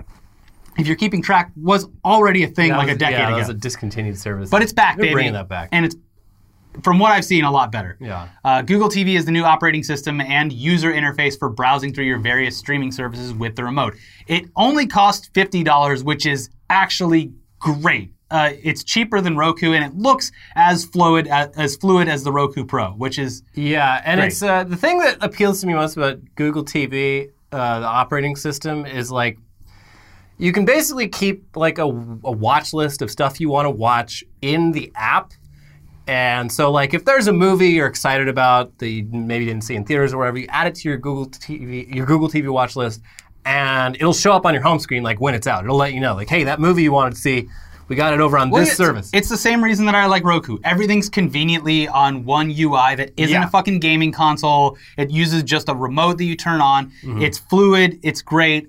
[0.80, 3.36] if you're keeping track, was already a thing That like was- a decade yeah, ago.
[3.36, 4.50] that was a discontinued service.
[4.50, 5.14] but it's back, They're baby.
[5.14, 5.68] bringing that back.
[5.72, 5.96] And it's,
[6.84, 7.96] from what I've seen, a lot better.
[8.00, 8.28] Yeah.
[8.44, 12.18] Uh, Google TV is the new operating system and user interface for browsing through your
[12.18, 13.94] various streaming services with the remote.
[14.28, 18.12] It only costs $50, which is actually great.
[18.30, 22.30] Uh, it's cheaper than Roku, and it looks as fluid as, as fluid as the
[22.30, 24.28] Roku Pro, which is Yeah, and Great.
[24.28, 28.36] it's uh, the thing that appeals to me most about Google TV, uh, the operating
[28.36, 29.36] system, is like
[30.40, 34.24] you can basically keep like a, a watch list of stuff you want to watch
[34.42, 35.32] in the app.
[36.06, 39.76] And so, like, if there's a movie you're excited about that you maybe didn't see
[39.76, 42.74] in theaters or whatever, you add it to your Google TV, your Google TV watch
[42.74, 43.00] list,
[43.44, 45.62] and it'll show up on your home screen like when it's out.
[45.62, 47.48] It'll let you know, like, hey, that movie you wanted to see,
[47.86, 49.10] we got it over on Well, this it's, service.
[49.12, 50.58] It's the same reason that I like Roku.
[50.64, 53.46] Everything's conveniently on one UI that isn't Yeah.
[53.46, 54.78] a fucking gaming console.
[54.96, 56.86] It uses just a remote that you turn on.
[57.04, 57.22] Mm-hmm.
[57.22, 58.00] It's fluid.
[58.02, 58.68] It's great.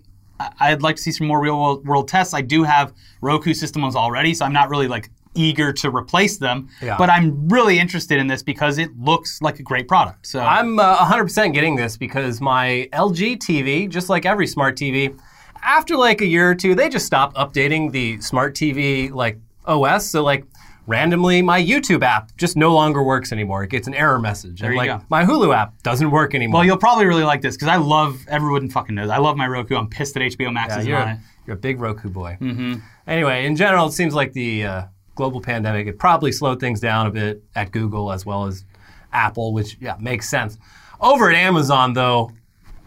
[0.59, 2.33] I'd like to see some more real world, world tests.
[2.33, 6.69] I do have Roku systems already, so I'm not really like eager to replace them.
[6.81, 6.97] Yeah.
[6.97, 10.27] But I'm really interested in this because it looks like a great product.
[10.27, 15.17] So I'm uh, 100% getting this because my LG TV, just like every smart TV,
[15.61, 20.09] after like a year or two, they just stop updating the smart TV like OS.
[20.09, 20.45] So like
[20.87, 23.63] randomly, my YouTube app just no longer works anymore.
[23.63, 24.59] It gets an error message.
[24.61, 25.05] There and you like go.
[25.09, 26.59] my Hulu app doesn't work anymore.
[26.59, 29.09] well, you'll probably really like this because I love everyone fucking knows.
[29.09, 29.75] I love my Roku.
[29.75, 31.17] I'm pissed that HBO Max Yeah, you're, on it.
[31.45, 32.37] you're a big Roku boy.
[32.41, 32.75] Mm-hmm.
[33.07, 34.83] Anyway, in general, it seems like the uh,
[35.15, 38.65] global pandemic it probably slowed things down a bit at Google as well as
[39.13, 40.57] Apple, which yeah makes sense.
[40.99, 42.31] Over at Amazon, though,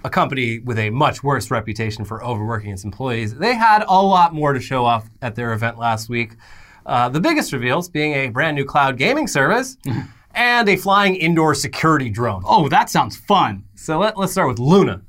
[0.05, 4.33] a company with a much worse reputation for overworking its employees, they had a lot
[4.35, 6.35] more to show off at their event last week.
[6.87, 9.77] Uh, the biggest reveals being a brand new cloud gaming service
[10.35, 12.43] and a flying indoor security drone.
[12.45, 13.65] Oh, that sounds fun.
[13.75, 15.03] So let, let's start with Luna,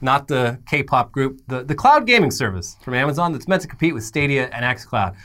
[0.00, 3.94] not the K-pop group, the, the cloud gaming service from Amazon that's meant to compete
[3.94, 5.16] with Stadia and xCloud.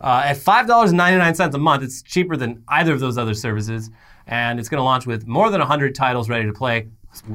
[0.00, 3.90] Uh, at $5.99 a month, it's cheaper than either of those other services,
[4.26, 6.88] and it's going to launch with more than 100 titles ready to play,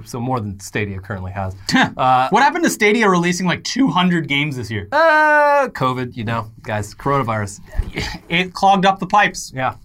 [0.05, 1.55] so more than Stadia currently has.
[1.75, 4.87] uh, what happened to Stadia releasing like 200 games this year?
[4.91, 7.61] uh, COVID, you know, guys, coronavirus.
[8.29, 9.51] It clogged up the pipes.
[9.55, 9.75] Yeah.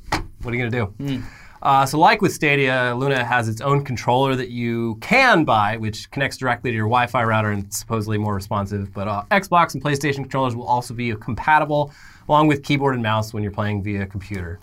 [0.43, 1.23] What are you going to do?
[1.63, 6.11] Uh, so, like with Stadia, Luna has its own controller that you can buy, which
[6.11, 8.93] connects directly to your Wi Fi router and supposedly more responsive.
[8.93, 11.91] But uh, Xbox and PlayStation controllers will also be compatible,
[12.29, 14.61] along with keyboard and mouse when you're playing via computer.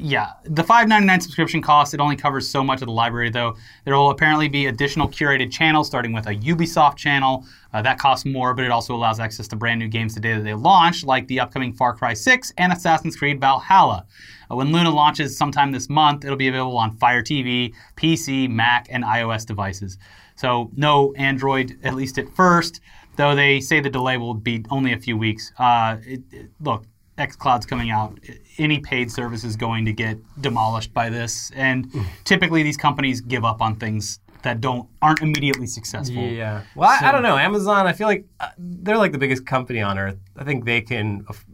[0.00, 3.56] Yeah, the $5.99 subscription cost, it only covers so much of the library, though.
[3.84, 7.44] There will apparently be additional curated channels, starting with a Ubisoft channel.
[7.72, 10.34] Uh, that costs more, but it also allows access to brand new games the day
[10.34, 14.06] that they launch, like the upcoming Far Cry 6 and Assassin's Creed Valhalla.
[14.50, 18.86] Uh, when Luna launches sometime this month, it'll be available on Fire TV, PC, Mac,
[18.90, 19.98] and iOS devices.
[20.36, 22.80] So, no Android, at least at first,
[23.16, 25.52] though they say the delay will be only a few weeks.
[25.58, 26.84] Uh, it, it- look,
[27.18, 28.18] xCloud's coming out.
[28.58, 31.90] Any paid service is going to get demolished by this, and
[32.24, 36.22] typically these companies give up on things that don't aren't immediately successful.
[36.22, 36.62] Yeah.
[36.74, 37.36] Well, I, I don't know.
[37.36, 40.18] Amazon, I feel like uh, they're like the biggest company on earth.
[40.36, 41.44] I think they can aff-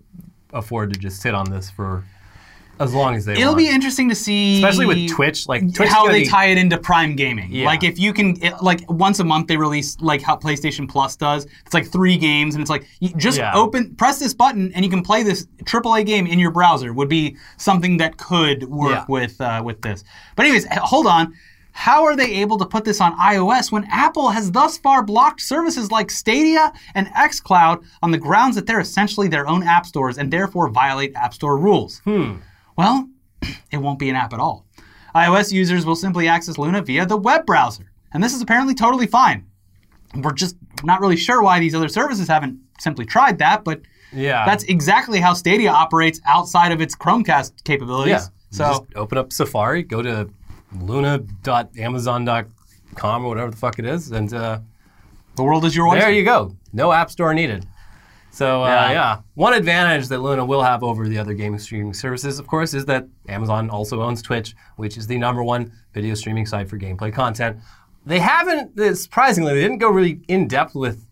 [0.53, 2.05] afford to just sit on this for
[2.81, 3.59] as long as they It'll want.
[3.59, 6.77] be interesting to see, Especially with Twitch, like Twitch how they be- tie it into
[6.79, 7.51] Prime Gaming.
[7.53, 7.67] Yeah.
[7.67, 11.15] Like if you can, it, like once a month they release like how PlayStation Plus
[11.17, 11.47] does.
[11.65, 13.53] It's like three games, and it's like you just Yeah.
[13.55, 16.93] open, press this button, and you can play this AAA game in your browser.
[16.93, 19.05] Would be something that could work Yeah.
[19.09, 20.03] with uh, with this.
[20.37, 21.33] But anyways, hold on.
[21.77, 25.41] How are they able to put this on iOS when Apple has thus far blocked
[25.41, 30.17] services like Stadia and xCloud on the grounds that they're essentially their own app stores
[30.17, 32.01] and therefore violate App Store rules?
[32.77, 33.09] Well,
[33.71, 34.67] it won't be an app at all.
[35.15, 37.91] iOS users will simply access Luna via the web browser.
[38.13, 39.47] And this is apparently totally fine.
[40.15, 43.81] We're just not really sure why these other services haven't simply tried that, but
[44.13, 44.45] Yeah.
[44.47, 48.13] that's exactly how Stadia operates outside of its Chromecast capabilities.
[48.13, 48.27] Yeah.
[48.51, 50.29] So just open up Safari, go to
[50.81, 54.61] luna.amazon.com or whatever the fuck it is, and uh,
[55.37, 56.01] the world is your oyster.
[56.01, 56.57] there you go.
[56.73, 57.67] No app store needed.
[58.35, 58.91] So uh, Yeah.
[58.93, 59.17] yeah.
[59.35, 62.85] one advantage that Luna will have over the other gaming streaming services, of course, is
[62.87, 67.13] that Amazon also owns Twitch, which is the number one video streaming site for gameplay
[67.13, 67.59] content.
[68.05, 71.07] They haven't, uh, surprisingly, they didn't go really in depth with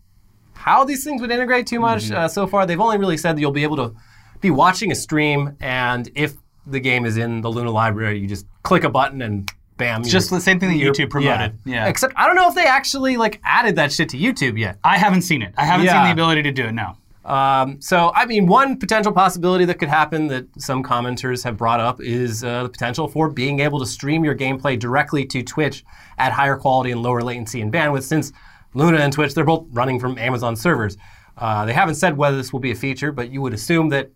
[0.53, 2.15] how these things would integrate too much Mm-hmm.
[2.15, 2.65] uh, so far.
[2.65, 3.95] They've only really said that you'll be able to
[4.41, 6.33] be watching a stream, and if
[6.67, 10.01] the game is in the Luna library, you just click a button and bam.
[10.01, 11.57] It's just the same thing that YouTube promoted.
[11.65, 11.87] Yeah.
[11.87, 14.77] Except I don't know if they actually like added that shit to YouTube yet.
[14.83, 15.53] I haven't seen it.
[15.57, 16.73] I haven't seen the ability to do it.
[16.73, 16.97] No.
[17.25, 21.79] Um, so, I mean, one potential possibility that could happen that some commenters have brought
[21.79, 25.85] up is uh, the potential for being able to stream your gameplay directly to Twitch
[26.17, 28.33] at higher quality and lower latency and bandwidth, since
[28.73, 30.97] Luna and Twitch, they're both running from Amazon servers.
[31.37, 34.09] Uh, they haven't said whether this will be a feature, but you would assume that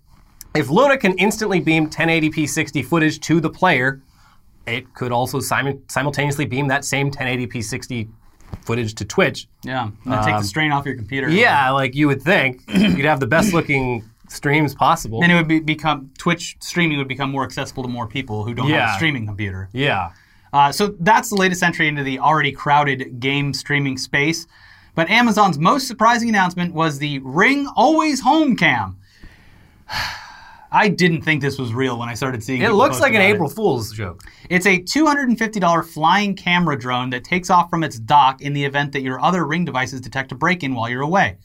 [0.55, 4.01] if Luna can instantly beam 1080p 60 footage to the player,
[4.65, 8.09] it could also simu- simultaneously beam that same 1080p 60
[8.61, 9.47] footage to Twitch.
[9.63, 9.89] Yeah.
[10.03, 11.27] And then take the strain off your computer.
[11.27, 15.21] Um, Yeah, like you would think, you'd have the best looking streams possible.
[15.21, 18.53] Then it would be, become Twitch streaming would become more accessible to more people who
[18.53, 19.69] don't have a streaming computer.
[19.73, 20.11] Yeah.
[20.53, 24.47] Uh, so that's the latest entry into the already crowded game streaming space.
[24.95, 28.97] But Amazon's most surprising announcement was the Ring Always Home Cam.
[30.77, 33.21] I didn't think this was real when I started seeing It people looks like an
[33.21, 33.33] about it.
[33.33, 34.21] April Fool's joke.
[34.47, 38.91] It's a $250 flying camera drone that takes off from its dock in the event
[38.91, 41.37] that your other Ring devices detect a break in while you're away.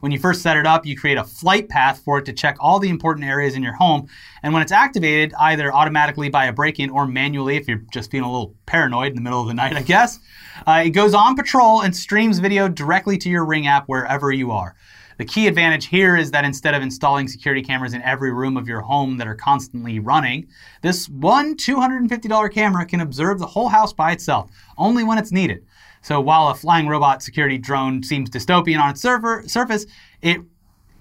[0.00, 2.56] When you first set it up, you create a flight path for it to check
[2.58, 4.08] all the important areas in your home.
[4.42, 8.10] And when it's activated, either automatically by a break in or manually, if you're just
[8.10, 10.18] feeling a little paranoid in the middle of the night, I guess,
[10.66, 14.50] uh, it goes on patrol and streams video directly to your Ring app wherever you
[14.50, 14.74] are.
[15.20, 18.66] The key advantage here is that instead of installing security cameras in every room of
[18.66, 20.48] your home that are constantly running,
[20.80, 25.62] this one $250 camera can observe the whole house by itself, only when it's needed.
[26.00, 29.84] So while a flying robot security drone seems dystopian on its server, surface,
[30.22, 30.40] it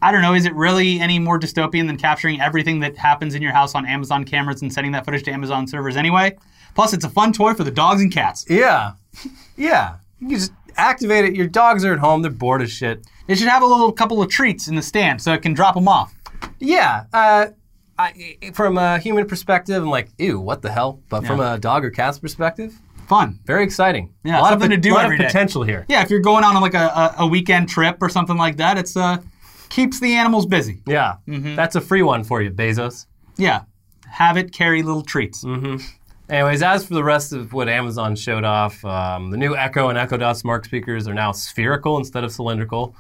[0.02, 3.42] I don't know, is it really any more dystopian than capturing everything that happens in
[3.42, 6.36] your house on Amazon cameras and sending that footage to Amazon servers anyway?
[6.76, 8.46] Plus, it's a fun toy for the dogs and cats.
[8.50, 8.96] Yeah.
[9.56, 9.96] Yeah.
[10.20, 11.36] You just activate it.
[11.36, 12.22] Your dogs are at home.
[12.22, 13.06] They're bored as shit.
[13.30, 15.76] It should have a little couple of treats in the stand so it can drop
[15.76, 16.14] them off.
[16.60, 17.06] Yeah.
[17.14, 17.48] Uh,
[17.98, 21.02] I, from a human perspective, I'm like, ew, what the hell?
[21.10, 22.74] But from a dog or cat's perspective,
[23.08, 23.40] Fun.
[23.46, 24.14] very exciting.
[24.24, 25.26] Yeah, a lot something of, to do lot every of day.
[25.28, 25.86] potential here.
[25.90, 28.78] Yeah, if you're going on like a, a, a weekend trip or something like that,
[28.78, 29.18] it's uh
[29.70, 30.82] keeps the animals busy.
[30.88, 31.18] Yeah.
[31.28, 31.56] Mm-hmm.
[31.56, 33.06] That's a free one for you, Bezos.
[33.38, 33.64] Yeah,
[34.08, 35.46] have it carry little treats.
[36.30, 39.98] Anyways, as for the rest of what Amazon showed off, um, the new Echo and
[39.98, 42.96] Echo Dot smart speakers are now spherical instead of cylindrical.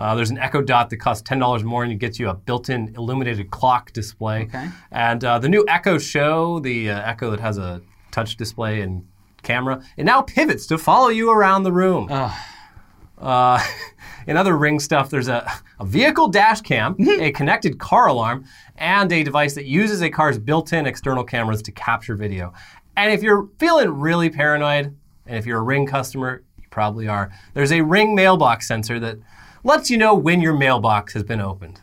[0.00, 2.34] Uh, there's an Echo Dot that costs ten dollars more and it gets you a
[2.34, 4.44] built-in illuminated clock display.
[4.44, 4.70] Okay.
[4.90, 9.06] And uh, the new Echo Show, the uh, Echo that has a touch display and
[9.42, 12.08] camera, it now pivots to follow you around the room.
[13.18, 13.62] Uh,
[14.26, 19.12] in other Ring stuff, there's a, a vehicle dash cam, a connected car alarm, and
[19.12, 22.54] a device that uses a car's built in external cameras to capture video.
[22.96, 27.30] And if you're feeling really paranoid, and if you're a Ring customer, you probably are,
[27.52, 29.18] there's a Ring mailbox sensor that
[29.62, 31.80] lets you know when your mailbox has been opened.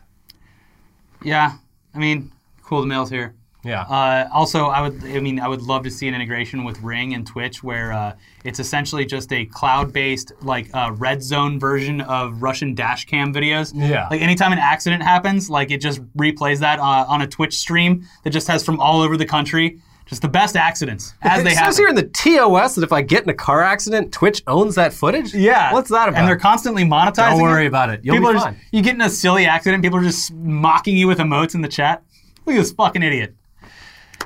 [1.22, 1.54] Yeah,
[1.94, 2.80] I mean, cool.
[2.80, 3.34] The mail's here.
[3.64, 3.82] Yeah.
[3.82, 7.12] Uh, also, I would, I mean, I would love to see an integration with Ring
[7.12, 8.14] and Twitch, where uh,
[8.44, 13.72] it's essentially just a cloud-based, like, uh, red zone version of Russian dash cam videos.
[13.74, 14.06] Yeah.
[14.10, 18.06] Like, anytime an accident happens, like, it just replays that uh, on a Twitch stream
[18.22, 21.56] that just has from all over the country, just the best accidents as they it
[21.56, 21.72] happen.
[21.72, 24.74] says here in the TOS that if I get in a car accident, Twitch owns
[24.76, 25.34] that footage?
[25.34, 25.72] Yeah.
[25.72, 26.18] What's that about?
[26.18, 27.30] And they're constantly monetizing.
[27.30, 27.68] Don't worry it.
[27.68, 28.00] about it.
[28.02, 28.54] You'll people be fine.
[28.54, 31.60] Just, you get in a silly accident, people are just mocking you with emotes in
[31.60, 32.02] the chat.
[32.46, 33.34] Look at this fucking idiot.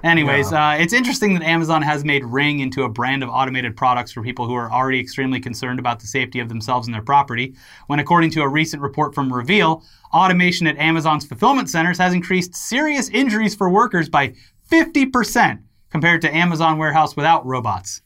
[0.05, 4.11] Anyways, uh, it's interesting that Amazon has made Ring into a brand of automated products
[4.11, 7.55] for people who are already extremely concerned about the safety of themselves and their property.
[7.87, 12.57] When, according to a recent report from Reveal, automation at Amazon's fulfillment centers has increased
[12.57, 14.35] serious injuries for workers by
[14.73, 15.61] 50%
[15.93, 18.01] compared to Amazon warehouse without robots.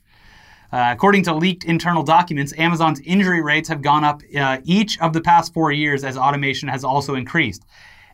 [0.72, 5.12] Uh, according to leaked internal documents, Amazon's injury rates have gone up uh, each of
[5.12, 7.64] the past four years as automation has also increased.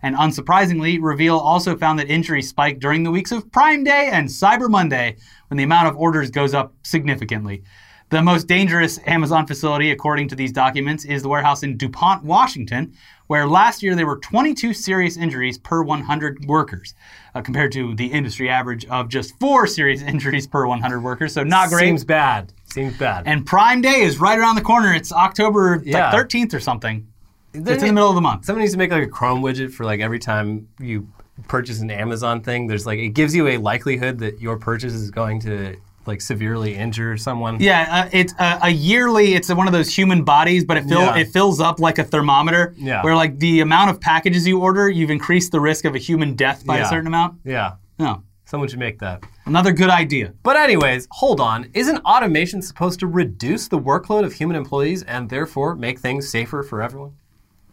[0.02, 4.28] And unsurprisingly, Reveal also found that injuries spiked during the weeks of Prime Day and
[4.28, 5.16] Cyber Monday
[5.48, 7.62] when the amount of orders goes up significantly.
[8.10, 12.92] The most dangerous Amazon facility, according to these documents, is the warehouse in DuPont, Washington,
[13.32, 16.92] where last year there were 22 serious injuries per 100 workers,
[17.34, 21.32] uh, compared to the industry average of just four serious injuries per 100 workers.
[21.32, 21.86] So not great.
[21.86, 22.52] Seems bad.
[22.64, 23.22] Seems bad.
[23.24, 24.92] And Prime Day is right around the corner.
[24.92, 27.06] It's October like, 13th or something.
[27.52, 28.44] Then It's in the middle of the month.
[28.44, 31.08] Someone needs to make like a Chrome widget for like every time you
[31.48, 32.66] purchase an Amazon thing.
[32.66, 36.74] There's like it gives you a likelihood that your purchase is going to like severely
[36.74, 37.58] injure someone.
[37.60, 39.34] Yeah, uh, it's uh, a yearly.
[39.34, 41.16] It's one of those human bodies, but it fill, Yeah.
[41.16, 42.74] it fills up like a thermometer.
[42.76, 43.02] Yeah.
[43.02, 46.34] Where like the amount of packages you order, you've increased the risk of a human
[46.34, 47.40] death by a certain amount.
[47.44, 47.72] Yeah.
[47.98, 49.22] No, Someone should make that.
[49.46, 50.34] another good idea.
[50.42, 51.70] But anyways, hold on.
[51.72, 56.62] Isn't automation supposed to reduce the workload of human employees and therefore make things safer
[56.62, 57.12] for everyone?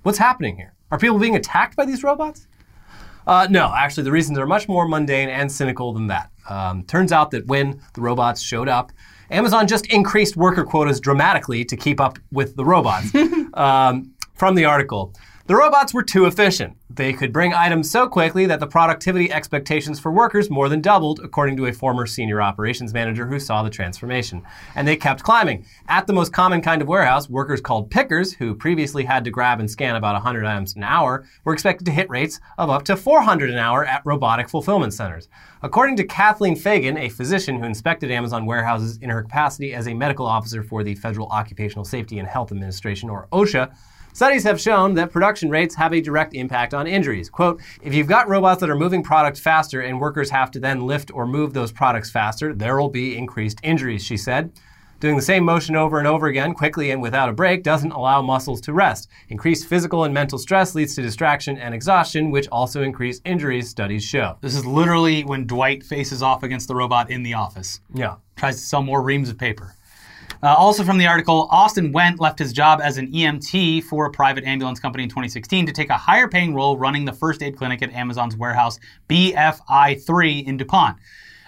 [0.03, 0.73] What's happening here?
[0.91, 2.47] Are people being attacked by these robots?
[3.27, 6.31] Uh, no, actually, the reasons are much more mundane and cynical than that.
[6.49, 8.91] Um, turns out that when the robots showed up,
[9.31, 13.13] Amazon just increased worker quotas dramatically to keep up with the robots.
[13.53, 15.13] um, from the article,
[15.49, 16.77] the robots were too efficient.
[16.91, 21.21] They could bring items so quickly that the productivity expectations for workers more than doubled,
[21.23, 24.43] according to a former senior operations manager who saw the transformation.
[24.75, 25.65] And they kept climbing.
[25.87, 29.59] At the most common kind of warehouse, workers called pickers, who previously had to grab
[29.59, 32.95] and scan about 100 items an hour, were expected to hit rates of up to
[32.95, 35.29] 400 an hour at robotic fulfillment centers.
[35.63, 39.95] According to Kathleen Fagan, a physician who inspected Amazon warehouses in her capacity as a
[39.95, 43.75] medical officer for the Federal Occupational Safety and Health Administration, or OSHA,
[44.19, 47.29] Studies have shown that production rates have a direct impact on injuries.
[47.29, 50.85] Quote, if you've got robots that are moving product faster and workers have to then
[50.85, 54.51] lift or move those products faster, there will be increased injuries, she said.
[54.99, 58.21] Doing the same motion over and over again, quickly and without a break, doesn't allow
[58.21, 59.07] muscles to rest.
[59.29, 64.03] Increased physical and mental stress leads to distraction and exhaustion, which also increase injuries, studies
[64.03, 64.37] show.
[64.41, 67.79] This is literally when Dwight faces off against the robot in the office.
[67.93, 68.15] Yeah.
[68.35, 69.77] Tries to sell more reams of paper.
[70.41, 74.11] Uh, also from the article, Austin Wendt left his job as an EMT for a
[74.11, 77.57] private ambulance company in 2016 to take a higher paying role running the first aid
[77.57, 80.97] clinic at Amazon's warehouse BFI3 in DuPont.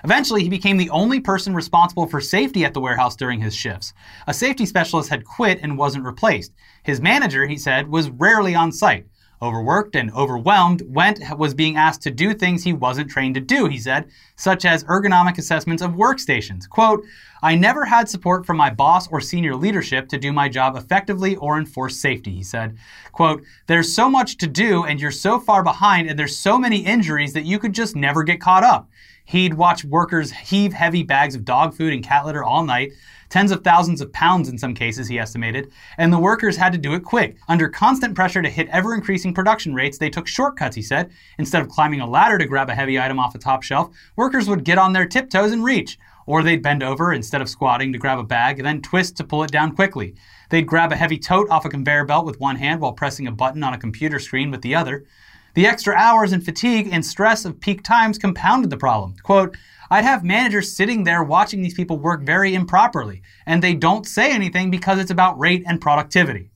[0.04, 3.94] Eventually, he became the only person responsible for safety at the warehouse during his shifts.
[4.28, 6.52] A safety specialist had quit and wasn't replaced.
[6.84, 9.06] His manager, he said, was rarely on site.
[9.44, 13.66] Overworked and overwhelmed, Wendt was being asked to do things he wasn't trained to do,
[13.66, 16.70] he said, such as ergonomic assessments of workstations.
[16.70, 17.04] Quote,
[17.42, 21.36] I never had support from my boss or senior leadership to do my job effectively
[21.38, 22.78] or enforce safety, he said.
[23.14, 26.78] Quote, there's so much to do and you're so far behind and there's so many
[26.78, 28.90] injuries that you could just never get caught up.
[29.26, 32.92] He'd watch workers heave heavy bags of dog food and cat litter all night,
[33.32, 36.78] tens of thousands of pounds in some cases, he estimated, and the workers had to
[36.78, 37.38] do it quick.
[37.48, 41.10] Under constant pressure to hit ever increasing production rates, they took shortcuts, he said.
[41.40, 44.48] Instead of climbing a ladder to grab a heavy item off a top shelf, workers
[44.48, 45.98] would get on their tiptoes and reach.
[46.28, 49.24] Or they'd bend over instead of squatting to grab a bag and then twist to
[49.24, 50.14] pull it down quickly.
[50.50, 53.32] They'd grab a heavy tote off a conveyor belt with one hand while pressing a
[53.32, 55.06] button on a computer screen with the other.
[55.54, 59.16] The extra hours and fatigue and stress of peak times compounded the problem.
[59.24, 59.58] Quote,
[59.92, 64.32] I'd have managers sitting there watching these people work very improperly, and they don't say
[64.32, 66.50] anything because it's about rate and productivity.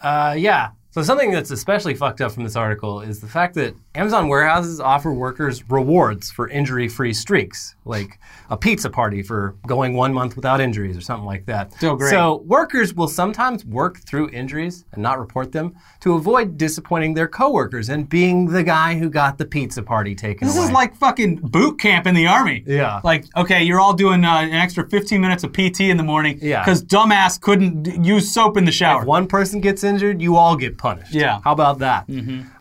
[0.00, 0.70] Uh, yeah.
[0.92, 4.80] So something that's especially fucked up from this article is the fact that Amazon warehouses
[4.80, 8.18] offer workers rewards for injury-free streaks, like
[8.50, 11.72] a pizza party for going one month without injuries or something like that.
[11.74, 12.10] So great.
[12.10, 17.28] So workers will sometimes work through injuries and not report them to avoid disappointing their
[17.28, 20.66] coworkers and being the guy who got the pizza party taken This away.
[20.66, 22.64] is like fucking boot camp in the army.
[22.66, 23.00] Yeah.
[23.04, 26.40] Like, okay, you're all doing uh, an extra 15 minutes of PT in the morning
[26.42, 26.64] Yeah.
[26.64, 29.02] because dumbass couldn't d- use soap in the shower.
[29.02, 31.14] If one person gets injured, you all get punished.
[31.14, 31.40] Yeah.
[31.44, 32.08] How about that?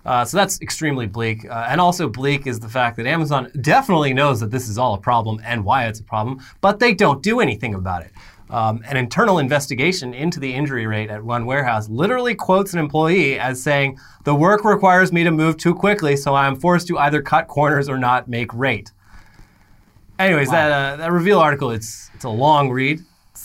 [0.05, 1.45] Uh, so that's extremely bleak.
[1.49, 4.93] Uh, and also bleak is the fact that Amazon definitely knows that this is all
[4.93, 8.11] a problem and why it's a problem, but they don't do anything about it.
[8.49, 13.39] Um, an internal investigation into the injury rate at one warehouse literally quotes an employee
[13.39, 16.97] as saying, The work requires me to move too quickly, so I am forced to
[16.99, 18.91] either cut corners or not make rate.
[20.19, 22.99] Anyways, that, uh, that reveal article, it's, it's a long read,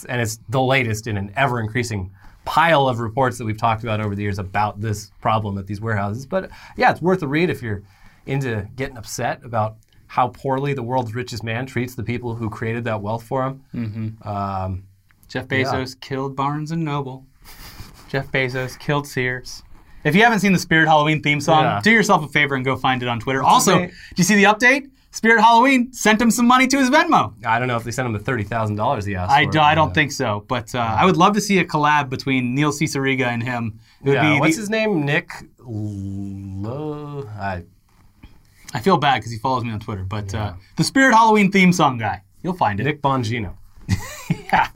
[0.08, 2.10] and it's the latest in an ever increasing
[2.48, 5.82] pile of reports that we've talked about over the years about this problem at these
[5.82, 6.24] warehouses.
[6.24, 7.82] But yeah, it's worth a read if you're
[8.24, 12.84] into getting upset about how poorly the world's richest man treats the people who created
[12.84, 13.62] that wealth for him.
[13.74, 14.26] Mm-hmm.
[14.28, 14.84] Um,
[15.28, 17.26] Jeff Bezos killed Barnes and Noble.
[18.08, 19.62] Jeff Bezos killed Sears.
[20.04, 21.80] If you haven't seen the Spirit Halloween theme song, Yeah.
[21.84, 23.42] do yourself a favor and go find it on Twitter.
[23.42, 24.88] also, do you see the update?
[25.10, 27.32] Spirit Halloween sent him some money to his Venmo.
[27.44, 29.32] I don't know if they sent him the thirty thousand dollars he asked.
[29.32, 31.58] I, for, do, I don't uh, think so, but uh, I would love to see
[31.58, 33.80] a collab between Neil Cicierega and him.
[34.02, 35.04] It would Yeah, what's the- his name?
[35.04, 35.30] Nick.
[35.60, 37.64] Lo- I,
[38.74, 41.72] I feel bad because he follows me on Twitter, but uh, the Spirit Halloween theme
[41.72, 42.84] song guy, you'll find it.
[42.84, 43.54] Nick Bongino.
[44.52, 44.68] Yeah.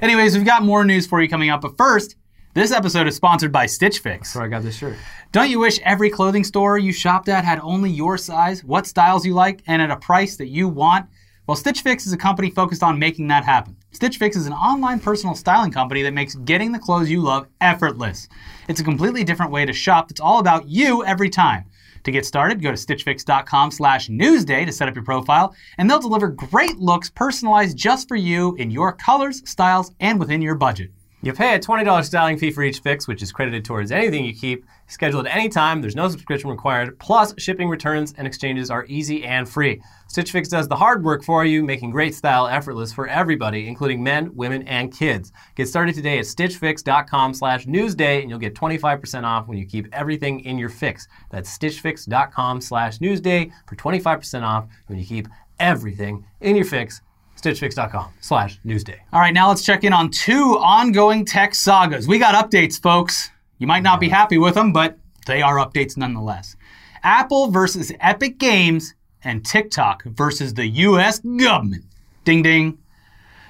[0.00, 2.14] Anyways, we've got more news for you coming up, but first,
[2.58, 4.34] this episode is sponsored by Stitch Fix.
[4.34, 4.96] Where I got this shirt.
[5.30, 9.24] Don't you wish every clothing store you shopped at had only your size, what styles
[9.24, 11.06] you like, and at a price that you want?
[11.46, 13.76] Well, Stitch Fix is a company focused on making that happen.
[13.92, 17.46] Stitch Fix is an online personal styling company that makes getting the clothes you love
[17.60, 18.28] effortless.
[18.68, 21.64] It's a completely different way to shop that's all about you every time.
[22.02, 26.00] To get started, go to stitchfix.com slash newsday to set up your profile, and they'll
[26.00, 30.90] deliver great looks personalized just for you in your colors, styles, and within your budget.
[31.20, 34.32] You pay a $20 styling fee for each fix, which is credited towards anything you
[34.32, 34.64] keep.
[34.86, 36.96] Scheduled at any time, there's no subscription required.
[37.00, 39.82] Plus, shipping, returns, and exchanges are easy and free.
[40.06, 44.00] Stitch Fix does the hard work for you, making great style effortless for everybody, including
[44.00, 45.32] men, women, and kids.
[45.56, 49.88] Get started today at stitchfix.com slash newsday, and you'll get 25% off when you keep
[49.92, 51.08] everything in your fix.
[51.30, 55.26] That's stitchfix.com slash newsday for 25% off when you keep
[55.58, 57.00] everything in your fix
[57.40, 58.98] stitchfix.com slash newsday.
[59.12, 62.08] All right, now let's check in on two ongoing tech sagas.
[62.08, 63.30] We got updates, folks.
[63.58, 66.56] You might not be happy with them, but they are updates nonetheless.
[67.02, 71.84] Apple versus Epic Games and TikTok versus the US government.
[72.24, 72.78] Ding ding.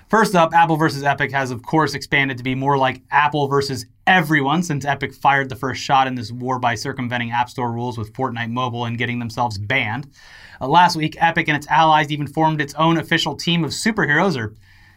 [0.09, 3.85] First up, Apple versus Epic has, of course, expanded to be more like Apple versus
[4.07, 7.99] everyone since Epic fired the first shot in this war by circumventing App Store rules
[7.99, 10.09] with Fortnite Mobile and getting themselves banned.
[10.61, 14.37] Uh, last week, Epic and its allies even formed its own official team of superheroes
[14.39, 14.55] or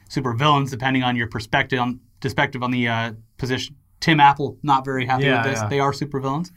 [0.09, 3.75] supervillains, depending on your perspective on perspective on the uh, position.
[3.99, 5.61] Tim Apple not very happy Yeah, with this.
[5.61, 5.67] yeah.
[5.67, 6.51] They are supervillains.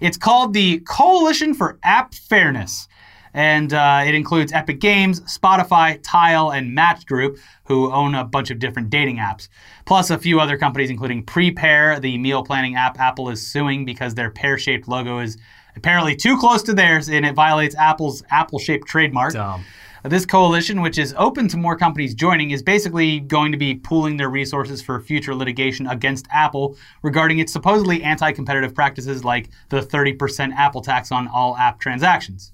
[0.00, 2.88] It's called the Coalition for App Fairness.
[3.34, 8.50] And uh, it includes Epic Games, Spotify, Tile, and Match Group, who own a bunch
[8.50, 9.48] of different dating apps.
[9.86, 14.14] Plus, a few other companies, including Prepear, the meal planning app Apple is suing because
[14.14, 15.38] their pear shaped logo is
[15.76, 19.32] apparently too close to theirs and it violates Apple's apple shaped trademark.
[19.32, 19.64] Dumb.
[20.02, 24.16] This coalition, which is open to more companies joining, is basically going to be pooling
[24.16, 29.80] their resources for future litigation against Apple regarding its supposedly anti competitive practices like the
[29.80, 32.52] 30% Apple tax on all app transactions.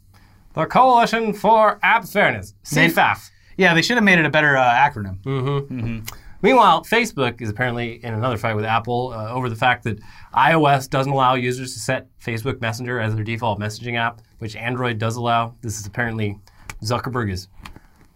[0.57, 3.31] The Coalition for App Fairness, CFAF.
[3.59, 5.23] Yeah, they should have made it a better uh, acronym.
[6.41, 9.99] Meanwhile, Facebook is apparently in another fight with Apple uh, over the fact that
[10.35, 14.99] iOS doesn't allow users to set Facebook Messenger as their default messaging app, which Android
[14.99, 15.55] does allow.
[15.61, 16.39] This is apparently
[16.83, 17.49] Zuckerberg is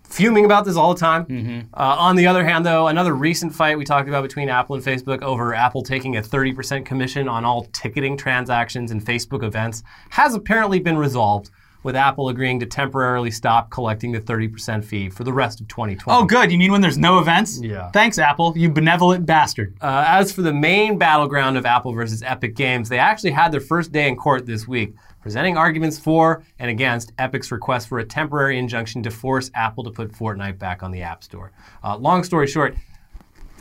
[0.03, 1.27] fuming about this all the time.
[1.75, 4.85] Uh, on the other hand, though, another recent fight we talked about between Apple and
[4.85, 10.35] Facebook over Apple taking a 30% commission on all ticketing transactions in Facebook events has
[10.35, 11.51] apparently been resolved.
[11.83, 16.19] With Apple agreeing to temporarily stop collecting the 30% fee for the rest of 2020.
[16.19, 16.53] Oh, good.
[16.53, 17.59] You mean when there's no events?
[17.63, 17.91] Yeah.
[17.91, 18.53] Thanks, Apple.
[18.57, 19.75] You benevolent bastard.
[19.81, 23.61] Uh, as for the main battleground of Apple versus Epic Games, they actually had their
[23.61, 28.05] first day in court this week, presenting arguments for and against Epic's request for a
[28.05, 31.51] temporary injunction to force Apple to put Fortnite back on the App Store.
[31.83, 32.77] Uh, long story short,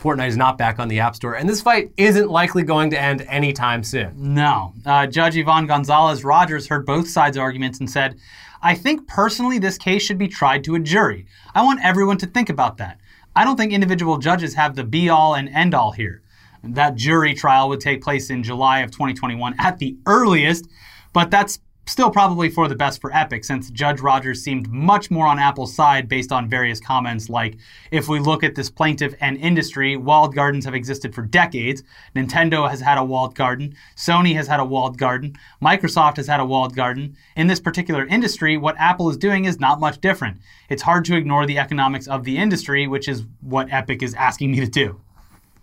[0.00, 3.00] Fortnite is not back on the App Store, and this fight isn't likely going to
[3.00, 4.14] end anytime soon.
[4.16, 4.72] No.
[4.86, 8.18] Uh, Judge Yvonne Gonzalez Rogers heard both sides' arguments and said,
[8.62, 11.26] I think personally this case should be tried to a jury.
[11.54, 12.98] I want everyone to think about that.
[13.36, 16.22] I don't think individual judges have the be all and end all here.
[16.62, 20.66] That jury trial would take place in July of 2021 at the earliest,
[21.12, 21.60] but that's
[21.90, 25.74] still probably for the best for Epic since Judge Rogers seemed much more on Apple's
[25.74, 27.56] side based on various comments like
[27.90, 31.82] if we look at this plaintiff and industry, walled gardens have existed for decades.
[32.14, 36.38] Nintendo has had a walled garden, Sony has had a walled garden, Microsoft has had
[36.40, 37.16] a walled garden.
[37.36, 40.38] In this particular industry, what Apple is doing is not much different.
[40.68, 44.52] It's hard to ignore the economics of the industry, which is what Epic is asking
[44.52, 45.00] me to do.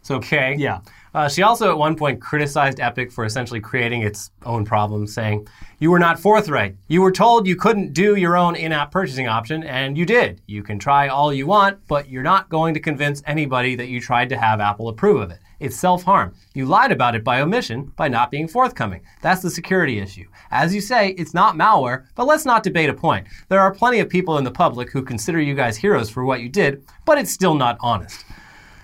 [0.02, 0.56] So, Okay.
[0.58, 0.80] yeah.
[1.14, 5.48] Uh, she also at one point criticized Epic for essentially creating its own problem, saying,
[5.80, 6.76] You were not forthright.
[6.88, 10.42] You were told you couldn't do your own in app purchasing option, and you did.
[10.48, 14.00] You can try all you want, but you're not going to convince anybody that you
[14.00, 15.40] tried to have Apple approve of it.
[15.60, 16.36] It's self harm.
[16.54, 19.02] You lied about it by omission by not being forthcoming.
[19.22, 20.26] That's the security issue.
[20.52, 23.28] As you say, it's not malware, but let's not debate a point.
[23.50, 26.42] There are plenty of people in the public who consider you guys heroes for what
[26.42, 28.24] you did, but it's still not honest.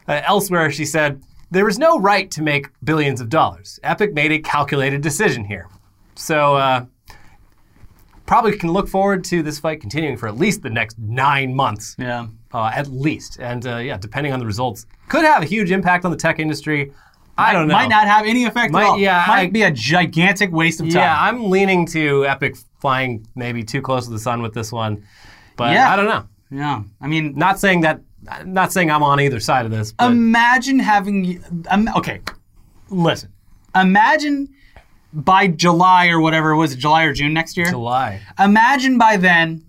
[0.07, 1.21] Uh, elsewhere, she said,
[1.53, 3.79] There is no right to make billions of dollars.
[3.83, 5.67] Epic made a calculated decision here.
[6.15, 6.85] So, uh,
[8.25, 11.95] probably can look forward to this fight continuing for at least the next nine months.
[11.99, 12.25] Yeah.
[12.51, 13.37] Uh, at least.
[13.39, 16.39] And uh, yeah, depending on the results, could have a huge impact on the tech
[16.39, 16.91] industry.
[17.37, 17.75] I don't know.
[17.75, 18.97] Might not have any effect Might- at all.
[18.99, 20.95] yeah, Might I- be a gigantic waste of time.
[20.97, 25.03] Yeah, I'm leaning to Epic flying maybe too close to the sun with this one.
[25.55, 25.91] But Yeah.
[25.91, 26.23] I don't know.
[26.49, 26.81] yeah.
[26.99, 28.01] I mean, Not saying that.
[28.45, 29.91] Not saying I'm on either side of this.
[29.91, 32.21] But imagine having um, okay
[32.89, 33.31] listen.
[33.75, 34.49] Imagine
[35.11, 37.67] by july or whatever was it july or june next year?
[37.67, 38.21] July.
[38.39, 39.63] imagine by then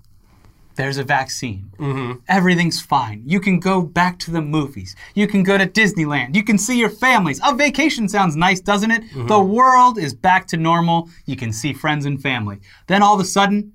[0.76, 1.70] there's a vaccine.
[1.78, 2.20] Mm-hmm.
[2.28, 3.22] everything's fine.
[3.26, 4.96] You can go back to the movies.
[5.14, 6.34] You can go to disneyland.
[6.34, 7.40] You can see your families.
[7.44, 9.02] A vacation sounds nice doesn't it?
[9.02, 9.26] Mm-hmm.
[9.26, 11.08] the world is back to normal.
[11.26, 12.58] You can see friends and family.
[12.86, 13.72] Then all of a sudden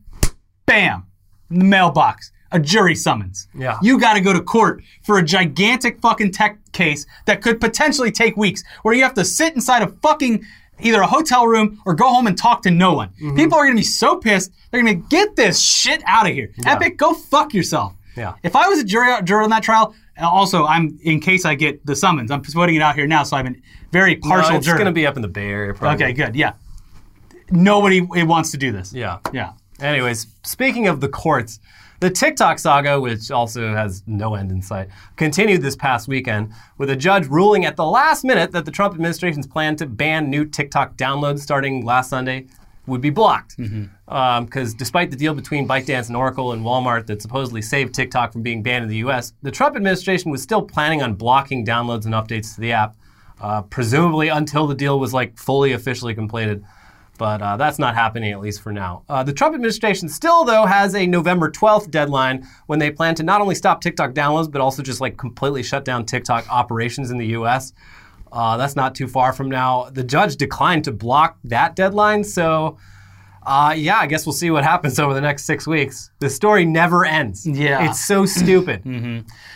[0.66, 1.06] bam
[1.50, 3.78] the mailbox a jury summons Yeah.
[3.82, 8.12] you got to go to court for a gigantic fucking tech case that could potentially
[8.12, 10.44] take weeks, where you have to sit inside a fucking
[10.80, 13.10] either a hotel room or go home and talk to no one.
[13.10, 13.36] Mm-hmm.
[13.36, 14.52] People are going to be so pissed.
[14.72, 16.52] They're going to get this shit out of here.
[16.66, 17.94] Epic, go fuck yourself.
[18.16, 18.36] Yeah.
[18.44, 21.86] If I was a jury, juror on that trial, also, I'm in case I get
[21.86, 22.32] the summons.
[22.32, 23.56] I'm putting it out here now, so I'm a
[23.92, 25.74] very partial No, it's going to be up in the Bay Area.
[25.74, 26.06] Probably.
[26.06, 26.36] okay, good.
[26.36, 26.54] Yeah.
[27.52, 28.94] Nobody wants to do this.
[28.94, 29.20] Yeah.
[29.34, 29.54] Yeah.
[29.80, 31.60] Anyways, speaking of the courts,
[32.00, 36.90] the TikTok saga, which also has no end in sight, continued this past weekend with
[36.90, 40.46] a judge ruling at the last minute that the Trump administration's plan to ban new
[40.46, 42.48] TikTok downloads starting last Sunday
[42.88, 43.56] would be blocked.
[44.08, 48.42] Because despite the deal between ByteDance and Oracle and Walmart that supposedly saved TikTok from
[48.42, 52.14] being banned in the US, the Trump administration was still planning on blocking downloads and
[52.14, 52.96] updates to the app,
[53.42, 56.64] uh, presumably until the deal was like fully officially completed
[57.20, 59.04] but uh, that's not happening at least for now.
[59.08, 63.24] Uh, the Trump administration still, though, has a November 12th deadline when they plan to
[63.24, 67.18] not only stop TikTok downloads, but also just like completely shut down TikTok operations in
[67.20, 67.74] the U.S.
[68.32, 69.90] Uh, that's not too far from now.
[69.92, 72.78] The judge declined to block that deadline, so.
[73.42, 76.12] Uh, yeah, I guess we'll see what happens over the next six weeks.
[76.20, 77.48] The story never ends.
[77.48, 77.90] Yeah.
[77.90, 78.86] It's so stupid.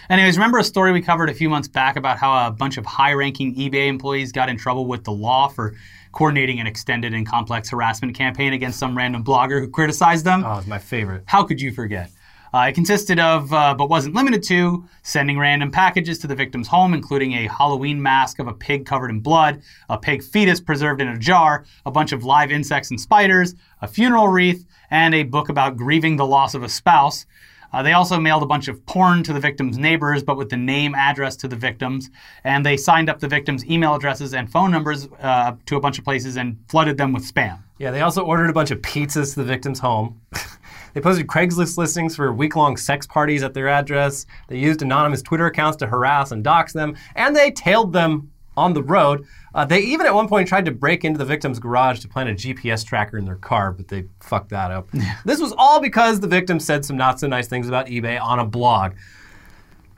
[0.10, 2.86] Anyways, remember a story we covered a few months back about how a bunch of
[2.86, 5.76] high ranking eBay employees got in trouble with the law for
[6.14, 10.44] coordinating an extended and complex harassment campaign against some random blogger who criticized them?
[10.46, 11.24] Oh, it's my favorite.
[11.26, 12.10] How could you forget?
[12.54, 16.68] Uh, it consisted of, uh, but wasn't limited to, sending random packages to the victim's
[16.68, 21.02] home, including a Halloween mask of a pig covered in blood, a pig fetus preserved
[21.02, 25.24] in a jar, a bunch of live insects and spiders, a funeral wreath, and a
[25.24, 27.26] book about grieving the loss of a spouse.
[27.74, 30.58] Uh, they also mailed a bunch of porn to the victim's neighbors, but with the
[30.58, 32.10] name address to the victims.
[32.44, 35.98] And they signed up the victims' email addresses and phone numbers uh, to a bunch
[35.98, 37.60] of places and flooded them with spam.
[37.80, 40.22] Yeah, they also ordered a bunch of pizzas to the victim's home.
[40.94, 44.26] they posted Craigslist listings for week long sex parties at their address.
[44.48, 46.96] They used anonymous Twitter accounts to harass and dox them.
[47.16, 49.26] And they tailed them on the road.
[49.54, 52.30] Uh, they even at one point tried to break into the victim's garage to plant
[52.30, 54.90] a GPS tracker in their car, but they fucked that up.
[55.26, 58.40] this was all because the victim said some not so nice things about eBay on
[58.40, 58.94] a blog.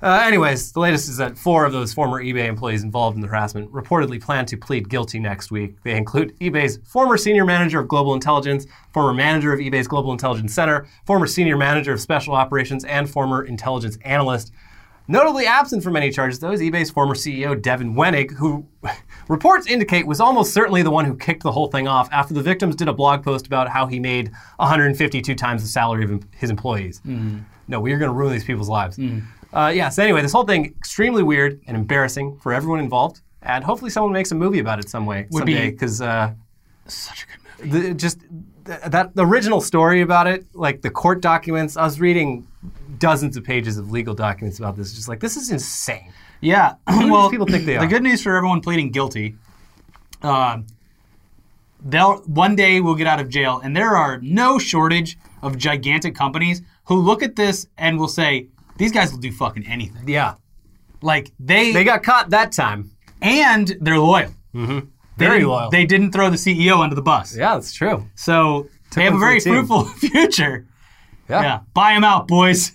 [0.01, 3.27] Uh, anyways, the latest is that four of those former eBay employees involved in the
[3.27, 5.81] harassment reportedly plan to plead guilty next week.
[5.83, 10.53] They include eBay's former senior manager of global intelligence, former manager of eBay's global intelligence
[10.53, 14.51] center, former senior manager of special operations, and former intelligence analyst.
[15.07, 18.65] Notably absent from any charges, though, is eBay's former CEO, Devin Wenig, who
[19.27, 22.41] reports indicate was almost certainly the one who kicked the whole thing off after the
[22.41, 26.49] victims did a blog post about how he made 152 times the salary of his
[26.49, 27.01] employees.
[27.67, 28.99] No, we are going to ruin these people's lives.
[29.53, 33.21] Uh, yeah, so anyway, this whole thing, extremely weird and embarrassing for everyone involved.
[33.41, 36.33] And hopefully someone makes a movie about it some way, Would someday, because uh,
[36.87, 37.87] Such a good movie.
[37.89, 38.19] the, just
[38.65, 42.47] th- that the original story about it, like the court documents, I was reading
[42.99, 44.93] dozens of pages of legal documents about this.
[44.93, 46.11] Just like this is insane.
[46.41, 46.75] Yeah.
[46.87, 47.81] well, people think they are.
[47.81, 49.35] the good news for everyone pleading guilty,
[50.21, 50.59] uh,
[51.83, 56.15] they'll one day we'll get out of jail, and there are no shortage of gigantic
[56.15, 60.35] companies who look at this and will say, "These guys will do fucking anything." Yeah,
[61.01, 62.91] Like they, they got caught that time.
[63.21, 64.31] and they're loyal.
[64.53, 64.87] Mm-hmm.
[65.17, 65.69] They Very didn't- loyal.
[65.69, 67.35] They didn't throw the CEO under the bus.
[67.35, 68.07] Yeah, that's true.
[68.15, 70.67] So they have a very fruitful future.
[71.29, 71.41] Yeah.
[71.41, 72.73] Yeah, buy them out, boys.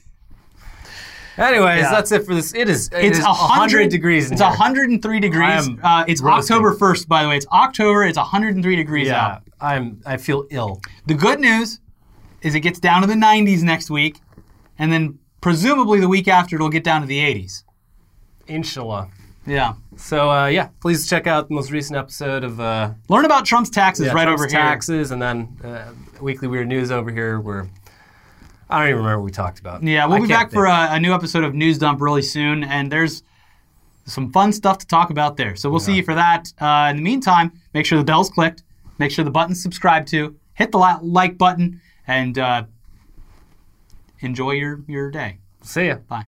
[1.41, 1.91] Anyways, Yeah.
[1.91, 2.55] that's it for this.
[2.55, 2.89] It is.
[2.93, 4.27] It It's is a hundred degrees.
[4.27, 4.51] In It's here.
[4.51, 5.69] 103 degrees.
[5.83, 6.55] Uh, it's roasting.
[6.57, 7.37] October 1st, by the way.
[7.39, 8.05] It's October.
[8.05, 9.43] It's 103 degrees Yeah, out.
[9.61, 10.01] I'm.
[10.07, 10.81] I feel ill.
[11.07, 11.81] The good news
[12.43, 14.21] is it gets down to the 90s next week,
[14.79, 17.65] and then presumably the week after it'll get down to the 80s.
[18.47, 19.09] Inshallah.
[19.47, 19.75] Yeah.
[19.97, 23.71] So uh, yeah, please check out the most recent episode of uh, Learn about Trump's
[23.71, 24.59] taxes yeah, right Trump's over here.
[24.61, 27.41] taxes, and then uh, weekly weird news over here.
[27.41, 27.69] Where
[28.71, 29.83] I don't even remember what we talked about.
[29.83, 32.65] Yeah, we'll I be back for a, a new episode of News Dump really soon,
[32.65, 33.23] and there's
[34.07, 35.57] some fun stuff to talk about there.
[35.57, 36.53] So we'll see you for that.
[36.61, 38.63] Uh, in the meantime, make sure the bell's clicked,
[38.99, 42.65] make sure the button's subscribed to, hit the like button, and uh,
[44.21, 45.39] enjoy your, your day.
[45.63, 45.97] See ya.
[46.09, 46.19] Bye.